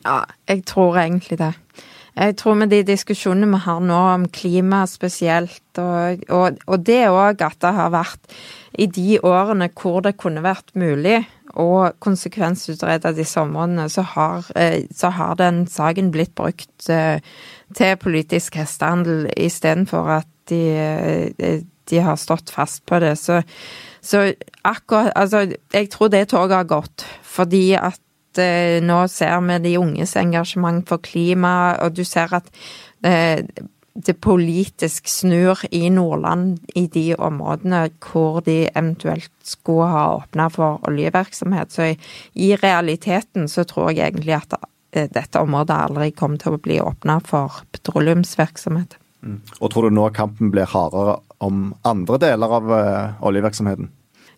Ja, 0.06 0.24
jeg 0.50 0.64
tror 0.70 0.98
egentlig 1.02 1.40
det. 1.42 1.54
Jeg 2.12 2.36
tror 2.42 2.58
med 2.60 2.74
de 2.74 2.82
diskusjonene 2.84 3.48
vi 3.54 3.60
har 3.64 3.84
nå 3.88 4.00
om 4.14 4.26
klima 4.36 4.84
spesielt, 4.90 5.64
og, 5.80 6.26
og, 6.28 6.58
og 6.68 6.84
det 6.84 7.06
òg 7.08 7.44
at 7.46 7.62
det 7.64 7.72
har 7.78 7.94
vært 7.94 8.36
i 8.80 8.88
de 8.92 9.20
årene 9.24 9.70
hvor 9.80 10.02
det 10.04 10.18
kunne 10.20 10.44
vært 10.44 10.74
mulig 10.80 11.22
å 11.60 11.92
konsekvensutrede 12.04 13.14
disse 13.16 13.40
områdene, 13.40 13.88
så 13.92 14.04
har, 14.14 14.46
eh, 14.56 14.84
så 14.96 15.12
har 15.12 15.36
den 15.40 15.66
saken 15.68 16.12
blitt 16.12 16.36
brukt 16.36 16.90
eh, 16.90 17.20
til 17.76 17.98
politisk 18.00 18.60
hestehandel 18.60 19.30
istedenfor 19.36 20.12
at 20.20 20.30
de, 20.52 20.62
eh, 20.76 21.64
de 21.92 22.04
har 22.04 22.20
stått 22.20 22.52
fast 22.52 22.86
på 22.88 23.00
det. 23.04 23.18
Så 23.20 23.42
så 24.02 24.32
akkurat 24.66 25.12
Altså, 25.16 25.46
jeg 25.74 25.90
tror 25.94 26.10
det 26.10 26.28
toget 26.30 26.58
har 26.58 26.70
gått, 26.70 27.06
fordi 27.24 27.74
at 27.78 28.42
eh, 28.42 28.82
nå 28.84 29.04
ser 29.08 29.42
vi 29.46 29.60
de 29.68 29.78
unges 29.78 30.16
engasjement 30.18 30.88
for 30.88 30.98
klima, 30.98 31.78
og 31.82 31.96
du 31.96 32.04
ser 32.04 32.34
at 32.34 32.50
eh, 33.06 33.46
det 33.94 34.14
politisk 34.24 35.08
snur 35.08 35.60
i 35.72 35.90
Nordland 35.90 36.60
i 36.76 36.86
de 36.88 37.12
områdene 37.16 37.90
hvor 38.00 38.40
de 38.46 38.70
eventuelt 38.70 39.32
skulle 39.44 39.90
ha 39.92 40.04
åpna 40.16 40.48
for 40.50 40.80
oljevirksomhet. 40.88 41.72
Så 41.72 41.92
i, 41.92 41.98
i, 42.34 42.56
realiteten 42.56 43.50
så 43.52 43.66
tror 43.68 43.92
jeg 43.92 44.14
egentlig 44.14 44.38
at 44.40 44.56
eh, 44.96 45.10
dette 45.12 45.40
området 45.44 45.78
aldri 45.90 46.12
kommer 46.16 46.40
til 46.40 46.56
å 46.56 46.62
bli 46.64 46.80
åpna 46.82 47.20
for 47.26 47.62
petroleumsvirksomhet. 47.76 48.98
Mm. 49.22 49.42
Og 49.60 49.74
tror 49.74 49.90
du 49.90 49.96
nå 49.98 50.08
kampen 50.16 50.54
blir 50.54 50.70
hardere 50.72 51.20
om 51.42 51.72
andre 51.88 52.20
deler 52.22 52.56
av 52.58 52.72
uh, 52.72 53.26
oljevirksomheten? 53.26 53.90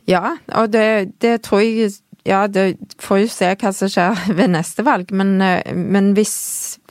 Ja, 0.10 0.36
og 0.56 0.74
det, 0.74 1.20
det, 1.24 1.42
tror 1.46 1.64
jeg 1.64 1.94
Ja, 2.24 2.46
det 2.48 2.78
får 3.04 3.18
jo 3.24 3.32
se 3.32 3.50
hva 3.60 3.72
som 3.76 3.90
skjer 3.92 4.20
ved 4.38 4.54
neste 4.56 4.86
valg, 4.88 5.12
men, 5.12 5.36
uh, 5.44 5.60
men 5.76 6.14
hvis 6.18 6.36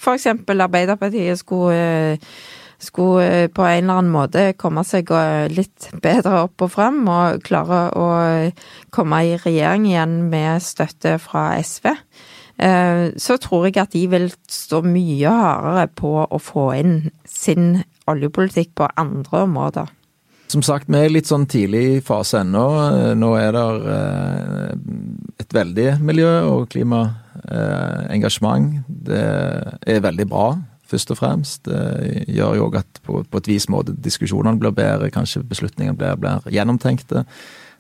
f.eks. 0.01 0.29
Arbeiderpartiet 0.53 1.41
skulle, 1.41 2.19
uh, 2.19 2.51
skulle 2.83 3.49
på 3.55 3.65
en 3.65 3.85
eller 3.85 4.03
annen 4.03 4.13
måte 4.13 4.51
komme 4.61 4.85
seg 4.85 5.09
litt 5.55 5.89
bedre 6.03 6.45
opp 6.49 6.65
og 6.67 6.73
frem, 6.75 7.01
og 7.09 7.41
klare 7.47 7.87
å 7.97 8.09
komme 8.93 9.23
i 9.25 9.37
regjering 9.41 9.87
igjen 9.89 10.17
med 10.33 10.65
støtte 10.65 11.17
fra 11.23 11.53
SV, 11.63 11.93
så 13.23 13.37
tror 13.43 13.65
jeg 13.67 13.79
at 13.81 13.95
de 13.95 14.03
vil 14.11 14.27
stå 14.51 14.83
mye 14.85 15.31
hardere 15.31 15.87
på 15.99 16.11
å 16.23 16.39
få 16.43 16.67
inn 16.79 16.93
sin 17.27 17.81
oljepolitikk 18.11 18.75
på 18.79 18.91
andre 19.01 19.45
områder. 19.47 19.91
Som 20.53 20.61
sagt, 20.61 20.85
vi 20.93 20.99
er 21.01 21.09
litt 21.09 21.31
sånn 21.31 21.47
tidlig 21.49 22.03
fase 22.05 22.43
ennå. 22.43 22.67
Nå 23.17 23.29
er 23.41 23.55
det 23.57 23.93
eh, 23.95 24.73
et 25.41 25.55
veldig 25.57 25.87
miljø- 26.05 26.43
og 26.51 26.67
klimaengasjement. 26.75 28.83
Det 28.85 29.23
er 29.89 30.03
veldig 30.05 30.27
bra. 30.29 30.51
først 30.93 31.09
og 31.09 31.17
fremst. 31.17 31.65
Det 31.65 32.27
gjør 32.29 32.59
jo 32.59 32.67
òg 32.67 32.75
at 32.83 32.99
på, 33.01 33.23
på, 33.25 33.41
et 33.41 33.47
vis 33.49 33.65
måte 33.73 33.95
diskusjonene 33.97 34.61
blir 34.61 34.75
bedre, 34.77 35.09
kanskje 35.09 35.41
beslutningene 35.49 35.97
blir, 35.97 36.19
blir 36.21 36.45
gjennomtenkte. 36.53 37.23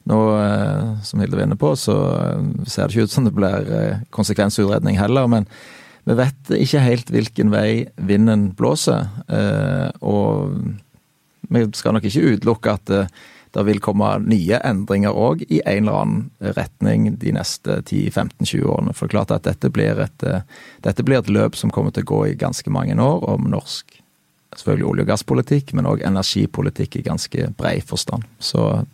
Nå, 0.09 0.17
eh, 0.41 1.05
som 1.05 1.21
Hilde 1.21 1.37
var 1.37 1.45
inne 1.45 1.61
på, 1.61 1.75
så 1.77 1.93
eh, 2.23 2.65
ser 2.65 2.89
det 2.89 2.97
ikke 2.97 3.05
ut 3.05 3.13
som 3.13 3.29
det 3.29 3.35
blir 3.37 3.69
konsekvensutredning 4.17 4.97
heller. 4.97 5.29
Men 5.29 5.45
vi 6.09 6.17
vet 6.23 6.55
ikke 6.57 6.87
helt 6.87 7.13
hvilken 7.13 7.53
vei 7.53 7.85
vinden 8.01 8.57
blåser. 8.57 9.13
Og 10.01 10.57
vi 11.53 11.69
skal 11.77 11.97
nok 11.97 12.09
ikke 12.09 12.35
utelukke 12.35 12.75
at 12.75 12.93
det 13.53 13.65
vil 13.69 13.83
komme 13.85 14.09
nye 14.25 14.59
endringer 14.65 15.12
òg 15.12 15.43
i 15.45 15.61
en 15.61 15.83
eller 15.83 15.99
annen 16.01 16.55
retning 16.57 17.11
de 17.21 17.35
neste 17.37 17.83
10-15-20 17.83 18.65
årene. 18.65 18.95
For 18.97 19.05
det 19.05 19.12
er 19.12 19.17
klart 19.19 19.35
at 19.37 19.49
dette 19.49 19.69
blir, 19.75 20.01
et, 20.01 20.25
dette 20.87 21.05
blir 21.05 21.21
et 21.21 21.29
løp 21.29 21.59
som 21.61 21.73
kommer 21.75 21.93
til 21.93 22.07
å 22.07 22.12
gå 22.15 22.23
i 22.31 22.38
ganske 22.41 22.73
mange 22.73 22.97
år 22.97 23.29
om 23.35 23.51
norsk 23.53 23.99
selvfølgelig 24.57 24.88
olje- 24.88 25.05
og 25.05 25.12
gasspolitikk, 25.12 25.73
men 25.77 25.88
òg 25.88 26.05
energipolitikk 26.07 26.97
i 26.97 27.07
ganske 27.07 27.49
brei 27.59 27.81
forstand. 27.81 28.27
Så 28.38 28.85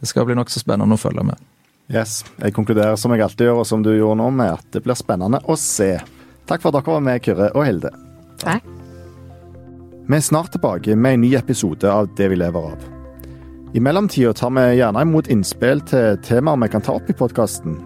det 0.00 0.08
skal 0.08 0.26
bli 0.26 0.38
nokså 0.38 0.62
spennende 0.62 0.96
å 0.96 1.00
følge 1.00 1.26
med. 1.32 1.46
Yes. 1.90 2.22
Jeg 2.38 2.54
konkluderer 2.54 2.96
som 2.96 3.12
jeg 3.14 3.24
alltid 3.26 3.50
gjør, 3.50 3.62
og 3.62 3.66
som 3.66 3.82
du 3.82 3.92
gjorde 3.92 4.20
nå, 4.22 4.30
med 4.30 4.54
at 4.58 4.66
det 4.74 4.84
blir 4.84 4.98
spennende 4.98 5.42
å 5.46 5.58
se. 5.58 5.96
Takk 6.46 6.62
for 6.62 6.70
at 6.70 6.80
dere 6.80 6.98
var 6.98 7.08
med, 7.10 7.22
Kyrre 7.24 7.50
og 7.54 7.66
Hilde. 7.66 7.94
Takk. 8.42 8.79
Vi 10.10 10.16
er 10.16 10.20
snart 10.20 10.50
tilbake 10.50 10.96
med 10.98 11.14
en 11.14 11.20
ny 11.22 11.28
episode 11.38 11.86
av 11.86 12.08
Det 12.18 12.26
vi 12.32 12.36
lever 12.36 12.64
av. 12.72 12.80
I 13.74 13.80
mellomtida 13.80 14.32
tar 14.34 14.50
vi 14.50 14.64
gjerne 14.80 15.04
imot 15.06 15.30
innspill 15.30 15.84
til 15.86 16.18
temaer 16.26 16.58
vi 16.64 16.68
kan 16.72 16.82
ta 16.82 16.96
opp 16.98 17.12
i 17.12 17.14
podkasten. 17.14 17.76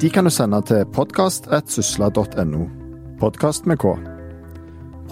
De 0.00 0.08
kan 0.08 0.24
du 0.24 0.32
sende 0.32 0.62
til 0.64 0.88
podkast.sysla.no. 0.96 2.64
Podkast 3.20 3.68
med 3.68 3.84
K. 3.84 3.92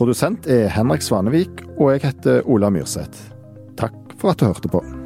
Produsent 0.00 0.48
er 0.48 0.72
Henrik 0.72 1.04
Svanevik, 1.04 1.60
og 1.76 1.92
jeg 1.92 2.06
heter 2.08 2.40
Ola 2.48 2.72
Myrseth. 2.72 3.28
Takk 3.76 4.16
for 4.16 4.32
at 4.32 4.40
du 4.40 4.48
hørte 4.48 4.72
på. 4.72 5.03